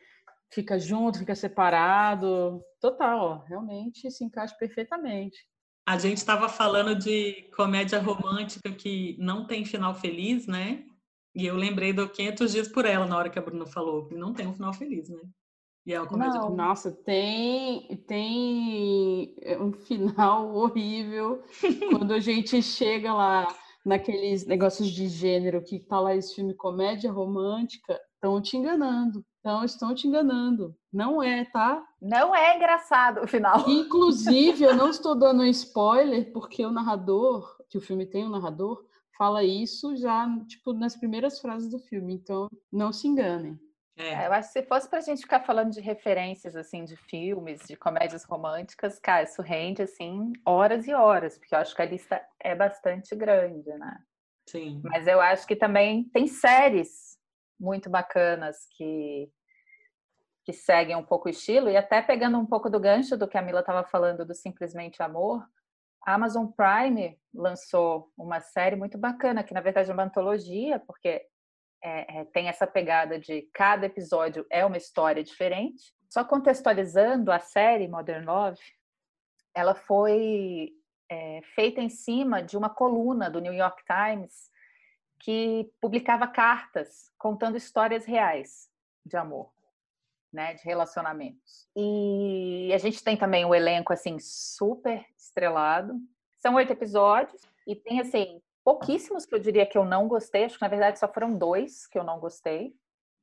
[0.52, 2.62] fica junto, fica separado.
[2.80, 5.38] Total, ó, realmente se encaixa perfeitamente.
[5.86, 10.84] A gente estava falando de comédia romântica que não tem final feliz, né?
[11.34, 14.08] E eu lembrei do 500 Dias por Ela na hora que a Bruna falou.
[14.12, 15.20] Não tem um final feliz, né?
[15.86, 16.68] E é uma comédia não, romântica.
[16.68, 21.42] Nossa, tem, tem um final horrível
[21.90, 23.48] quando a gente chega lá
[23.84, 29.24] naqueles negócios de gênero que tá lá esse filme comédia romântica, estão te enganando.
[29.40, 30.76] Então, estão te enganando.
[30.92, 31.82] Não é, tá?
[32.00, 33.68] Não é engraçado o final.
[33.68, 38.30] Inclusive, eu não estou dando um spoiler, porque o narrador, que o filme tem um
[38.30, 38.84] narrador,
[39.16, 42.14] fala isso já, tipo, nas primeiras frases do filme.
[42.14, 43.58] Então, não se enganem.
[43.96, 44.08] É.
[44.08, 44.26] é.
[44.26, 47.62] Eu acho que se fosse para a gente ficar falando de referências assim de filmes,
[47.66, 51.86] de comédias românticas, cara, isso rende assim horas e horas, porque eu acho que a
[51.86, 53.98] lista é bastante grande, né?
[54.48, 54.80] Sim.
[54.84, 57.09] Mas eu acho que também tem séries
[57.60, 59.30] muito bacanas que
[60.42, 63.36] que seguem um pouco o estilo e até pegando um pouco do gancho do que
[63.36, 65.46] a Mila estava falando do simplesmente amor,
[66.04, 71.26] a Amazon Prime lançou uma série muito bacana que na verdade é uma antologia porque
[71.82, 75.94] é, é, tem essa pegada de cada episódio é uma história diferente.
[76.08, 78.60] Só contextualizando a série Modern Love,
[79.54, 80.72] ela foi
[81.10, 84.49] é, feita em cima de uma coluna do New York Times
[85.20, 88.68] que publicava cartas contando histórias reais
[89.04, 89.50] de amor,
[90.32, 91.68] né, de relacionamentos.
[91.76, 95.94] E a gente tem também um elenco assim super estrelado.
[96.38, 100.56] São oito episódios e tem assim pouquíssimos que eu diria que eu não gostei, acho
[100.56, 102.74] que na verdade só foram dois que eu não gostei,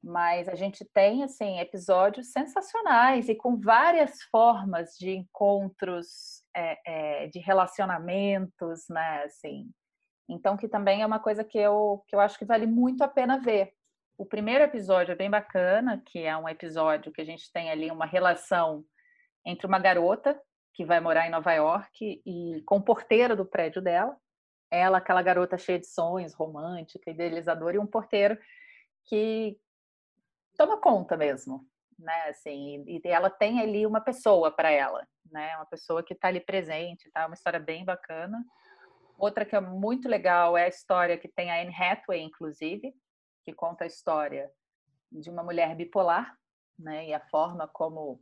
[0.04, 7.28] mas a gente tem assim episódios sensacionais e com várias formas de encontros, é, é,
[7.28, 9.24] de relacionamentos, né?
[9.24, 9.70] Assim,
[10.28, 13.08] então que também é uma coisa que eu que eu acho que vale muito a
[13.08, 13.74] pena ver.
[14.18, 17.92] O primeiro episódio é bem bacana, que é um episódio que a gente tem ali
[17.92, 18.84] uma relação
[19.46, 20.40] entre uma garota
[20.74, 24.18] que vai morar em Nova York e com o porteiro do prédio dela
[24.70, 28.38] ela, aquela garota cheia de sonhos, romântica, idealizadora, e um porteiro
[29.06, 29.58] que
[30.58, 31.66] toma conta mesmo,
[31.98, 32.30] né?
[32.30, 35.56] Assim, e, ela tem ali uma pessoa para ela, né?
[35.56, 37.26] Uma pessoa que está ali presente, tá?
[37.26, 38.44] Uma história bem bacana.
[39.18, 42.94] Outra que é muito legal é a história que tem a Anne Hathaway, inclusive,
[43.44, 44.52] que conta a história
[45.12, 46.38] de uma mulher bipolar,
[46.78, 47.08] né?
[47.08, 48.22] E a forma como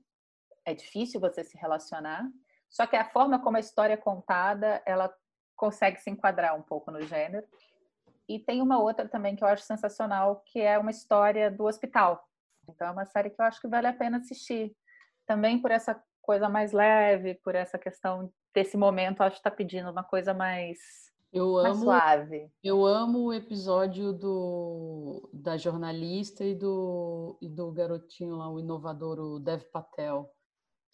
[0.64, 2.26] é difícil você se relacionar.
[2.70, 5.14] Só que a forma como a história é contada, ela
[5.56, 7.46] consegue se enquadrar um pouco no gênero.
[8.28, 12.28] E tem uma outra também que eu acho sensacional, que é uma história do hospital.
[12.68, 14.76] Então é uma série que eu acho que vale a pena assistir.
[15.28, 19.92] Também por essa coisa mais leve, por essa questão desse momento, acho que está pedindo
[19.92, 20.80] uma coisa mais,
[21.32, 22.50] eu mais amo, suave.
[22.64, 29.20] Eu amo o episódio do, da jornalista e do, e do garotinho lá, o inovador,
[29.20, 30.32] o Dev Patel.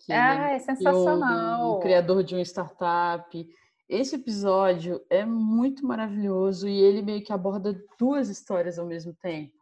[0.04, 1.70] Que ah, é, é sensacional.
[1.70, 3.48] O, o criador de uma startup.
[3.88, 9.54] Esse episódio é muito maravilhoso e ele meio que aborda duas histórias ao mesmo tempo,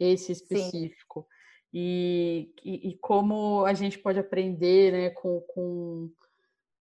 [0.00, 1.26] esse específico.
[1.72, 6.10] E, e, e, como a gente pode aprender né, com, com,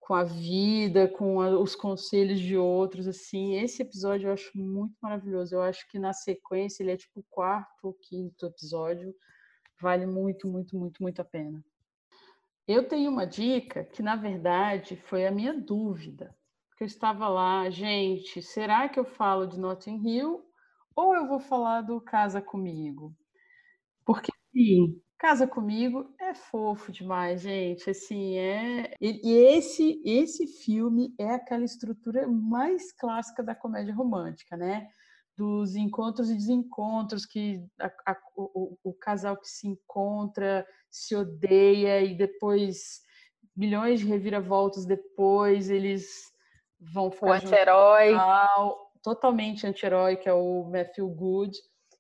[0.08, 4.96] com a vida, com a, os conselhos de outros, assim, esse episódio eu acho muito
[5.02, 5.54] maravilhoso.
[5.54, 9.14] Eu acho que na sequência ele é tipo o quarto ou quinto episódio,
[9.82, 11.62] vale muito, muito, muito, muito a pena.
[12.66, 16.34] Eu tenho uma dica que, na verdade, foi a minha dúvida
[16.78, 20.42] que eu estava lá, gente, será que eu falo de Notting Hill
[20.96, 23.14] ou eu vou falar do Casa Comigo?
[24.06, 27.90] Porque, sim, Casa Comigo é fofo demais, gente.
[27.90, 28.94] Assim, é.
[29.00, 34.88] E esse, esse filme é aquela estrutura mais clássica da comédia romântica, né?
[35.36, 42.02] Dos encontros e desencontros, que a, a, o, o casal que se encontra se odeia
[42.02, 43.02] e depois,
[43.56, 46.08] milhões de reviravoltas depois, eles
[46.80, 48.14] vão ficar o anti-herói.
[49.04, 51.58] Totalmente anti-herói, que é o Matthew Good.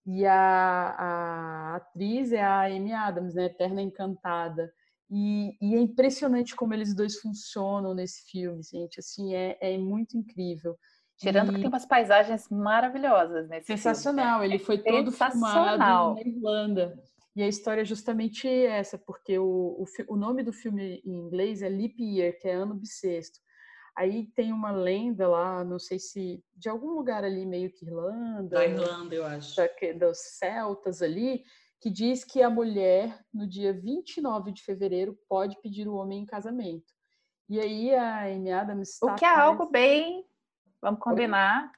[0.08, 3.48] E a, a atriz é a Amy Adams, né?
[3.48, 4.72] Eterna Encantada.
[5.12, 9.02] E, e, é impressionante como eles dois funcionam nesse filme, gente.
[9.02, 10.78] Assim, é, é muito incrível.
[11.17, 11.56] Tirando e...
[11.56, 14.39] que tem umas paisagens maravilhosas nesse Sensacional.
[14.39, 14.56] Filme, né?
[14.56, 16.98] Ele foi todo filmado na Irlanda.
[17.36, 21.62] E a história é justamente essa, porque o, o, o, nome do filme em inglês
[21.62, 23.39] é Leap Year, que é ano bissexto.
[23.98, 28.58] Aí tem uma lenda lá, não sei se de algum lugar ali, meio que Irlanda.
[28.58, 29.56] Da Irlanda, eu acho.
[29.56, 31.44] Da, dos celtas ali,
[31.82, 36.26] que diz que a mulher, no dia 29 de fevereiro, pode pedir o homem em
[36.28, 36.86] casamento.
[37.50, 39.14] E aí a Amy Adams está...
[39.14, 40.24] O que é algo bem,
[40.80, 41.72] vamos combinar,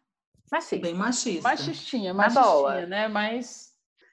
[0.51, 0.85] machista.
[0.85, 1.47] Bem machista.
[1.47, 3.07] Machistinha, machistinha, né?
[3.07, 3.69] Mas...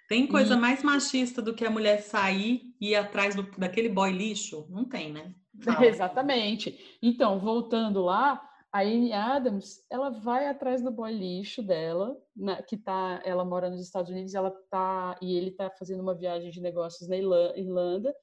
[0.09, 0.57] Tem coisa e...
[0.57, 4.65] mais machista do que a mulher sair e ir atrás do, daquele boy lixo?
[4.71, 5.35] Não tem, né?
[5.87, 6.99] Exatamente.
[7.03, 8.43] Então, voltando lá,
[8.73, 13.71] a Amy Adams, ela vai atrás do boy lixo dela, na, que tá, ela mora
[13.71, 18.15] nos Estados Unidos, ela tá e ele tá fazendo uma viagem de negócios na Irlanda,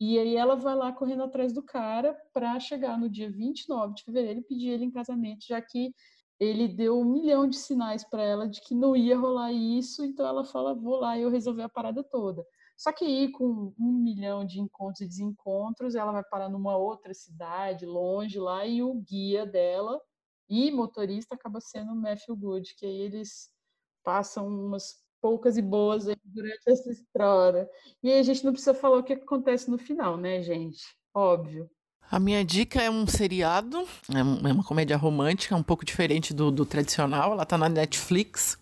[0.00, 4.04] e aí ela vai lá correndo atrás do cara para chegar no dia 29 de
[4.04, 5.92] fevereiro e pedir ele em casamento, já que
[6.38, 10.24] ele deu um milhão de sinais para ela de que não ia rolar isso, então
[10.26, 12.44] ela fala, vou lá e eu resolver a parada toda.
[12.78, 17.12] Só que aí, com um milhão de encontros e desencontros, ela vai parar numa outra
[17.12, 20.00] cidade, longe lá, e o guia dela
[20.48, 23.50] e motorista acaba sendo o Matthew Good, que aí eles
[24.04, 27.68] passam umas poucas e boas durante essa história.
[28.00, 30.82] E aí a gente não precisa falar o que acontece no final, né, gente?
[31.12, 31.68] Óbvio.
[32.10, 34.18] A minha dica é um seriado, é,
[34.48, 37.32] é uma comédia romântica, um pouco diferente do, do tradicional.
[37.32, 38.56] Ela tá na Netflix,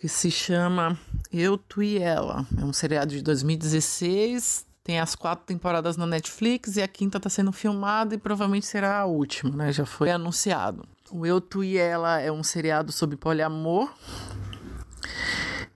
[0.00, 0.98] que se chama
[1.30, 2.46] Eu, Tu e Ela.
[2.58, 7.28] É um seriado de 2016, tem as quatro temporadas na Netflix e a quinta está
[7.28, 9.70] sendo filmada e provavelmente será a última, né?
[9.70, 10.88] Já foi anunciado.
[11.10, 13.92] O Eu, Tu e Ela é um seriado sobre poliamor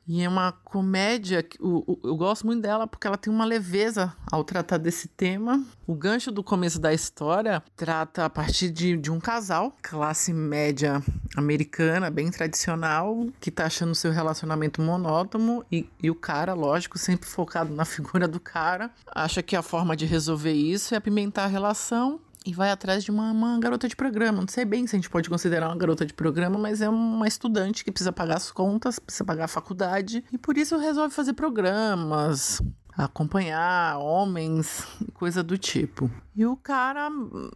[0.07, 4.14] e é uma comédia, que eu, eu gosto muito dela porque ela tem uma leveza
[4.30, 5.64] ao tratar desse tema.
[5.86, 11.02] O gancho do começo da história trata a partir de, de um casal, classe média
[11.36, 17.28] americana, bem tradicional, que tá achando seu relacionamento monótono e, e o cara, lógico, sempre
[17.28, 21.48] focado na figura do cara, acha que a forma de resolver isso é apimentar a
[21.48, 24.40] relação e vai atrás de uma, uma, garota de programa.
[24.40, 27.26] Não sei bem se a gente pode considerar uma garota de programa, mas é uma
[27.26, 31.32] estudante que precisa pagar as contas, precisa pagar a faculdade e por isso resolve fazer
[31.32, 32.61] programas,
[32.97, 36.11] acompanhar homens, coisa do tipo.
[36.36, 37.09] E o cara,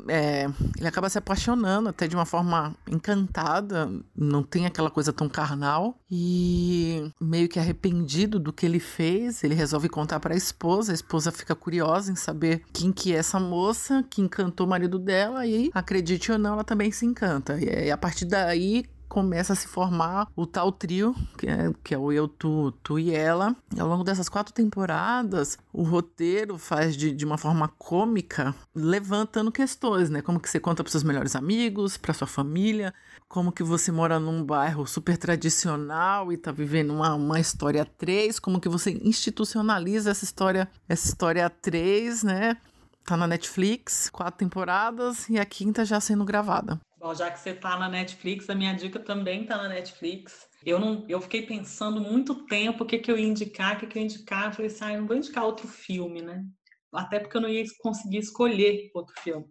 [0.09, 5.28] é, ele acaba se apaixonando até de uma forma encantada, não tem aquela coisa tão
[5.28, 10.93] carnal e meio que arrependido do que ele fez, ele resolve contar para a esposa,
[10.93, 14.99] a esposa fica curiosa em saber quem que é essa moça que encantou o marido
[14.99, 17.59] dela e acredite ou não, ela também se encanta.
[17.59, 21.98] E a partir daí começa a se formar o tal trio, que é, que é
[21.98, 23.56] o eu, tu, tu e ela.
[23.74, 29.50] E ao longo dessas quatro temporadas, o roteiro faz de, de uma forma cômica, levantando
[29.50, 30.22] questões, né?
[30.22, 32.92] Como que você conta para seus melhores amigos, para sua família,
[33.28, 38.38] como que você mora num bairro super tradicional e tá vivendo uma, uma história 3,
[38.38, 42.56] como que você institucionaliza essa história, essa história 3, né?
[43.04, 46.78] Tá na Netflix, quatro temporadas e a quinta já sendo gravada.
[46.99, 50.49] Bom, já que você está na Netflix, a minha dica também está na Netflix.
[50.66, 53.86] Eu não, eu fiquei pensando muito tempo o que, que eu ia indicar, o que,
[53.86, 54.46] que eu ia indicar.
[54.46, 56.44] Eu falei assim, ah, eu não vou indicar outro filme, né?
[56.92, 59.46] Até porque eu não ia conseguir escolher outro filme.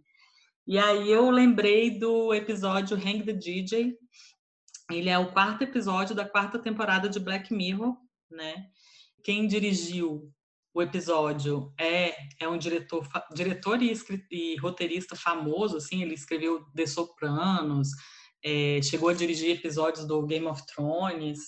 [0.68, 3.96] E aí eu lembrei do episódio Hang the DJ.
[4.92, 7.96] Ele é o quarto episódio da quarta temporada de Black Mirror,
[8.30, 8.66] né?
[9.24, 10.30] Quem dirigiu
[10.78, 13.04] o episódio é, é um diretor,
[13.34, 13.94] diretor e,
[14.30, 17.90] e roteirista famoso, assim, ele escreveu The Sopranos,
[18.46, 21.40] é, chegou a dirigir episódios do Game of Thrones,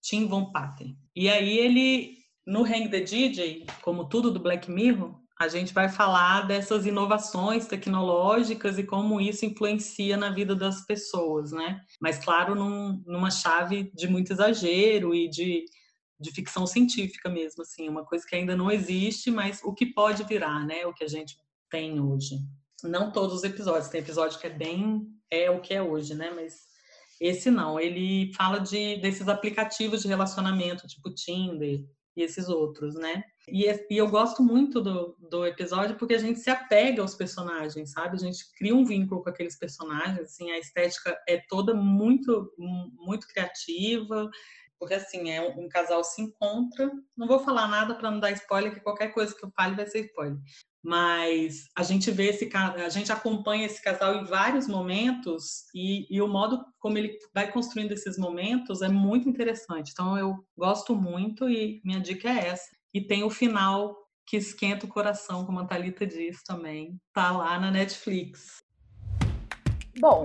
[0.00, 0.96] Tim Von Patten.
[1.16, 5.88] E aí ele, no Hang the DJ, como tudo do Black Mirror, a gente vai
[5.88, 11.80] falar dessas inovações tecnológicas e como isso influencia na vida das pessoas, né?
[12.00, 15.64] Mas, claro, num, numa chave de muito exagero e de
[16.20, 20.22] de ficção científica mesmo, assim, uma coisa que ainda não existe, mas o que pode
[20.24, 20.84] virar, né?
[20.86, 21.36] O que a gente
[21.70, 22.38] tem hoje.
[22.82, 26.30] Não todos os episódios, tem episódio que é bem é o que é hoje, né?
[26.30, 26.70] Mas
[27.20, 31.84] esse não, ele fala de desses aplicativos de relacionamento, tipo Tinder
[32.16, 33.22] e esses outros, né?
[33.48, 37.92] E, e eu gosto muito do, do episódio porque a gente se apega aos personagens,
[37.92, 38.16] sabe?
[38.16, 43.26] A gente cria um vínculo com aqueles personagens, assim, a estética é toda muito muito
[43.28, 44.30] criativa,
[44.80, 46.90] porque assim, é um, um casal se encontra.
[47.14, 49.86] Não vou falar nada para não dar spoiler, que qualquer coisa que eu fale vai
[49.86, 50.38] ser spoiler.
[50.82, 56.22] Mas a gente vê esse a gente acompanha esse casal em vários momentos e, e
[56.22, 59.90] o modo como ele vai construindo esses momentos é muito interessante.
[59.92, 62.70] Então eu gosto muito e minha dica é essa.
[62.94, 63.94] E tem o final
[64.26, 66.98] que esquenta o coração, como a Thalita diz também.
[67.12, 68.62] Tá lá na Netflix.
[69.98, 70.24] Bom,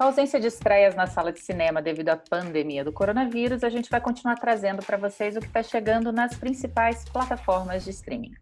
[0.00, 3.68] com a ausência de estreias na sala de cinema devido à pandemia do coronavírus, a
[3.68, 8.32] gente vai continuar trazendo para vocês o que está chegando nas principais plataformas de streaming.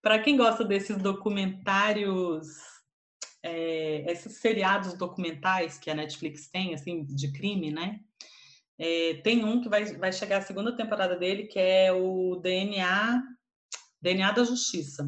[0.00, 2.48] Para quem gosta desses documentários,
[3.42, 8.00] é, esses seriados documentais que a Netflix tem, assim, de crime, né?
[8.78, 13.22] É, tem um que vai, vai chegar a segunda temporada dele, que é o DNA,
[14.00, 15.06] DNA da Justiça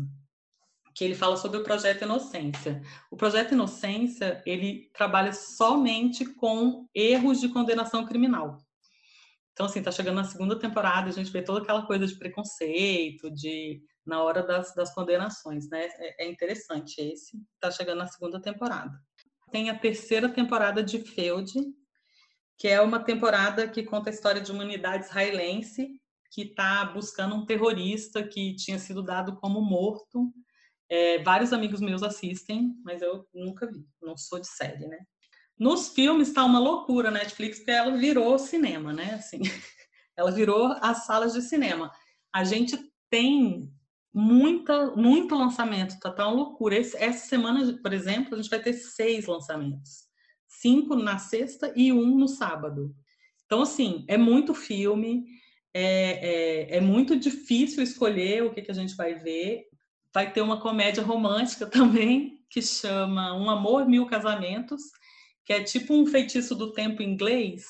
[1.01, 2.83] que ele fala sobre o projeto Inocência.
[3.11, 8.59] O projeto Inocência, ele trabalha somente com erros de condenação criminal.
[9.51, 13.31] Então, assim, tá chegando na segunda temporada, a gente vê toda aquela coisa de preconceito,
[13.31, 15.89] de na hora das, das condenações, né?
[15.97, 17.43] É, é interessante esse.
[17.59, 18.93] Tá chegando na segunda temporada.
[19.51, 21.51] Tem a terceira temporada de Feud,
[22.59, 25.99] que é uma temporada que conta a história de uma unidade israelense
[26.31, 30.31] que está buscando um terrorista que tinha sido dado como morto
[30.91, 34.99] é, vários amigos meus assistem, mas eu nunca vi, não sou de série, né?
[35.57, 39.14] Nos filmes está uma loucura a Netflix, porque ela virou cinema, né?
[39.14, 39.41] Assim,
[40.16, 41.93] ela virou as salas de cinema.
[42.32, 42.76] A gente
[43.09, 43.72] tem
[44.12, 46.76] muita, muito lançamento, tá, tá uma loucura.
[46.76, 50.09] Esse, essa semana, por exemplo, a gente vai ter seis lançamentos.
[50.49, 52.93] Cinco na sexta e um no sábado.
[53.47, 55.24] Então, assim, é muito filme,
[55.72, 59.70] é, é, é muito difícil escolher o que, que a gente vai ver.
[60.13, 64.83] Vai ter uma comédia romântica também, que chama Um Amor, Mil Casamentos,
[65.45, 67.65] que é tipo um feitiço do tempo inglês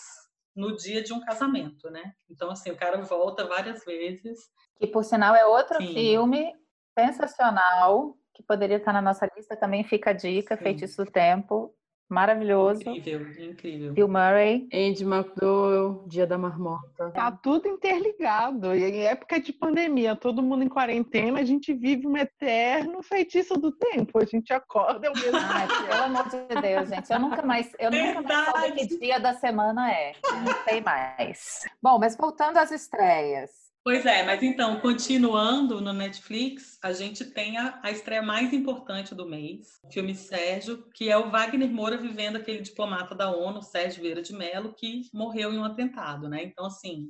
[0.55, 2.13] no dia de um casamento, né?
[2.29, 4.39] Então, assim, o cara volta várias vezes.
[4.77, 5.95] Que, por sinal, é outro Sim.
[5.95, 6.55] filme
[6.99, 10.63] sensacional, que poderia estar na nossa lista, também fica a dica, Sim.
[10.63, 11.75] Feitiço do Tempo,
[12.11, 12.83] maravilhoso.
[12.91, 13.93] Incrível, incrível.
[13.93, 14.69] Bill Murray.
[14.73, 17.11] Andy McDowell, Dia da Marmota.
[17.11, 18.75] Tá tudo interligado.
[18.75, 23.55] E em época de pandemia, todo mundo em quarentena, a gente vive um eterno feitiço
[23.55, 24.19] do tempo.
[24.19, 25.39] A gente acorda é o mesmo.
[25.39, 27.13] Ai, pelo amor de Deus, gente.
[27.13, 30.13] Eu nunca mais, eu nunca mais soube que dia da semana é.
[30.45, 31.61] Não sei mais.
[31.81, 33.60] Bom, mas voltando às estreias.
[33.83, 39.15] Pois é, mas então, continuando no Netflix, a gente tem a, a, estreia mais importante
[39.15, 43.63] do mês, o filme Sérgio, que é o Wagner Moura vivendo aquele diplomata da ONU,
[43.63, 46.43] Sérgio Vieira de Mello, que morreu em um atentado, né?
[46.43, 47.09] Então, assim,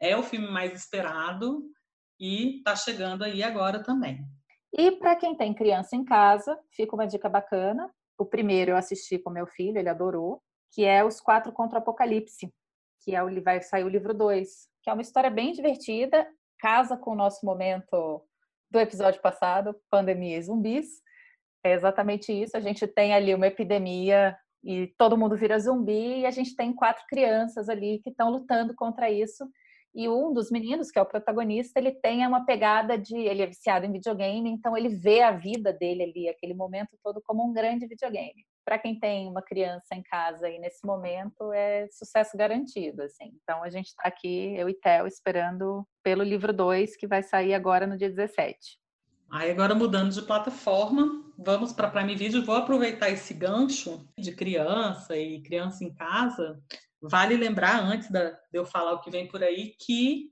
[0.00, 1.70] é o filme mais esperado
[2.18, 4.24] e tá chegando aí agora também.
[4.72, 7.90] E para quem tem criança em casa, fica uma dica bacana.
[8.16, 10.42] O primeiro eu assisti com meu filho, ele adorou,
[10.72, 12.50] que é Os Quatro contra o Apocalipse,
[13.02, 16.24] que é o, vai sair o livro 2 que é uma história bem divertida,
[16.60, 18.22] casa com o nosso momento
[18.70, 20.86] do episódio passado, pandemia e zumbis.
[21.64, 22.56] É exatamente isso.
[22.56, 26.72] A gente tem ali uma epidemia e todo mundo vira zumbi e a gente tem
[26.72, 29.44] quatro crianças ali que estão lutando contra isso.
[29.96, 33.16] E um dos meninos, que é o protagonista, ele tem uma pegada de.
[33.16, 37.22] Ele é viciado em videogame, então ele vê a vida dele ali, aquele momento todo,
[37.24, 41.86] como um grande videogame para quem tem uma criança em casa aí nesse momento é
[41.88, 43.32] sucesso garantido, assim.
[43.40, 47.54] Então a gente está aqui, eu e Theo, esperando pelo livro 2 que vai sair
[47.54, 48.58] agora no dia 17.
[49.30, 52.44] Aí agora mudando de plataforma, vamos para Prime Video.
[52.44, 56.60] Vou aproveitar esse gancho de criança e criança em casa.
[57.00, 60.30] Vale lembrar antes de eu falar o que vem por aí que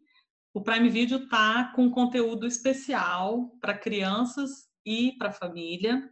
[0.53, 6.03] o Prime Video tá com conteúdo especial para crianças e para família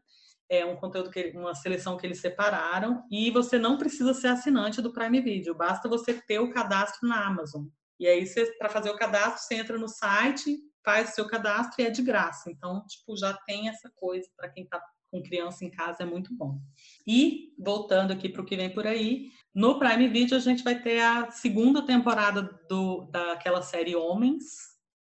[0.53, 4.83] é um conteúdo que uma seleção que eles separaram e você não precisa ser assinante
[4.83, 7.65] do Prime Video, basta você ter o cadastro na Amazon.
[7.99, 8.27] E aí
[8.59, 12.03] para fazer o cadastro, você entra no site, faz o seu cadastro e é de
[12.03, 12.51] graça.
[12.51, 14.79] Então, tipo, já tem essa coisa para quem está
[15.13, 16.59] com criança em casa é muito bom.
[17.07, 20.83] E voltando aqui para o que vem por aí, no Prime Video a gente vai
[20.83, 24.45] ter a segunda temporada do daquela série Homens,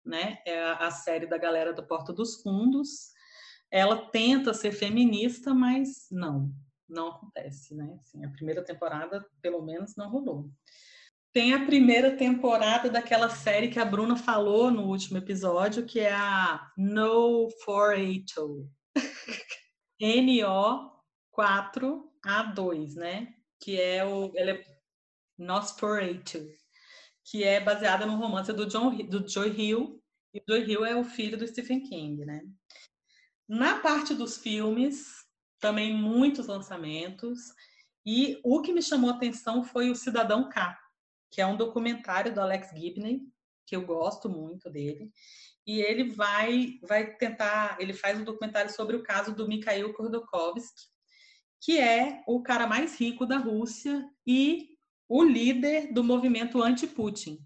[0.05, 0.39] né?
[0.47, 3.15] É a série da galera do Porto dos Fundos
[3.75, 6.49] ela tenta ser feminista, mas não,
[6.89, 7.99] não acontece, né?
[8.01, 10.49] Assim, a primeira temporada, pelo menos, não rolou.
[11.33, 16.13] Tem a primeira temporada daquela série que a Bruna falou no último episódio, que é
[16.13, 18.69] a No 482.
[20.01, 23.35] NO4A2, né?
[23.61, 24.33] Que é o.
[24.37, 24.65] Ela é
[25.39, 26.47] Nosferatu,
[27.25, 30.01] que é baseada no romance do, John, do Joy Hill.
[30.33, 32.43] E o Joy Hill é o filho do Stephen King, né?
[33.49, 35.25] Na parte dos filmes,
[35.61, 37.41] também muitos lançamentos.
[38.07, 40.79] E o que me chamou a atenção foi o Cidadão K,
[41.31, 43.23] que é um documentário do Alex Gibney,
[43.67, 45.11] que eu gosto muito dele.
[45.67, 50.83] E ele vai, vai tentar, ele faz um documentário sobre o caso do Mikhail Khodorkovsky,
[51.61, 54.77] que é o cara mais rico da Rússia e
[55.09, 57.39] o líder do movimento anti-Putin.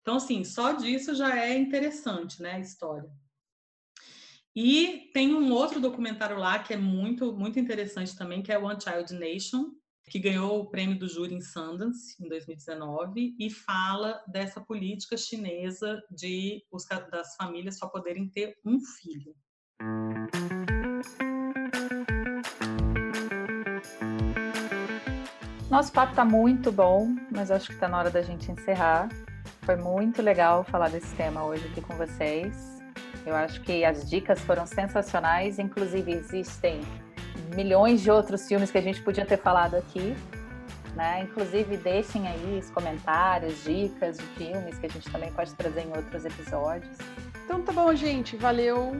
[0.00, 3.10] Então, assim, só disso já é interessante, né, a história.
[4.56, 8.80] E tem um outro documentário lá que é muito, muito interessante também, que é One
[8.80, 9.72] Child Nation,
[10.08, 16.02] que ganhou o prêmio do júri em Sundance em 2019 e fala dessa política chinesa
[16.10, 19.34] de os, das famílias só poderem ter um filho.
[25.70, 29.10] Nosso papo está muito bom, mas acho que está na hora da gente encerrar.
[29.62, 32.78] Foi muito legal falar desse tema hoje aqui com vocês.
[33.26, 36.80] Eu acho que as dicas foram sensacionais, inclusive existem
[37.54, 40.16] milhões de outros filmes que a gente podia ter falado aqui.
[40.94, 41.22] Né?
[41.22, 45.96] Inclusive, deixem aí os comentários, dicas de filmes que a gente também pode trazer em
[45.96, 46.96] outros episódios.
[47.44, 48.36] Então tá bom, gente.
[48.36, 48.96] Valeu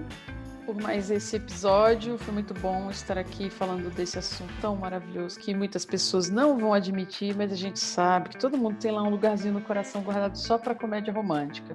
[0.65, 2.19] por mais esse episódio.
[2.19, 6.75] Foi muito bom estar aqui falando desse assunto tão maravilhoso que muitas pessoas não vão
[6.75, 10.37] admitir, mas a gente sabe que todo mundo tem lá um lugarzinho no coração guardado
[10.37, 11.75] só para comédia romântica.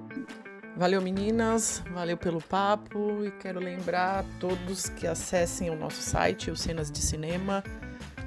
[0.75, 1.83] Valeu, meninas.
[1.93, 3.23] Valeu pelo papo.
[3.23, 7.63] E quero lembrar a todos que acessem o nosso site, o Cenas de Cinema.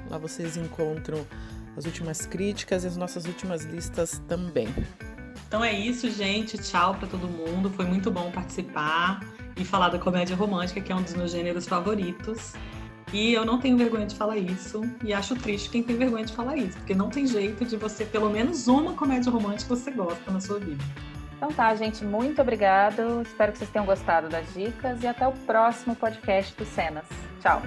[0.09, 1.25] Lá vocês encontram
[1.75, 4.67] as últimas críticas e as nossas últimas listas também.
[5.47, 6.57] Então é isso, gente.
[6.57, 7.69] Tchau para todo mundo.
[7.69, 9.19] Foi muito bom participar
[9.57, 12.53] e falar da comédia romântica, que é um dos meus gêneros favoritos.
[13.11, 14.81] E eu não tenho vergonha de falar isso.
[15.03, 18.05] E acho triste quem tem vergonha de falar isso, porque não tem jeito de você,
[18.05, 20.83] pelo menos uma comédia romântica, você gosta na sua vida.
[21.37, 23.21] Então tá, gente, muito obrigado.
[23.21, 27.05] Espero que vocês tenham gostado das dicas e até o próximo podcast do Cenas.
[27.39, 27.61] Tchau.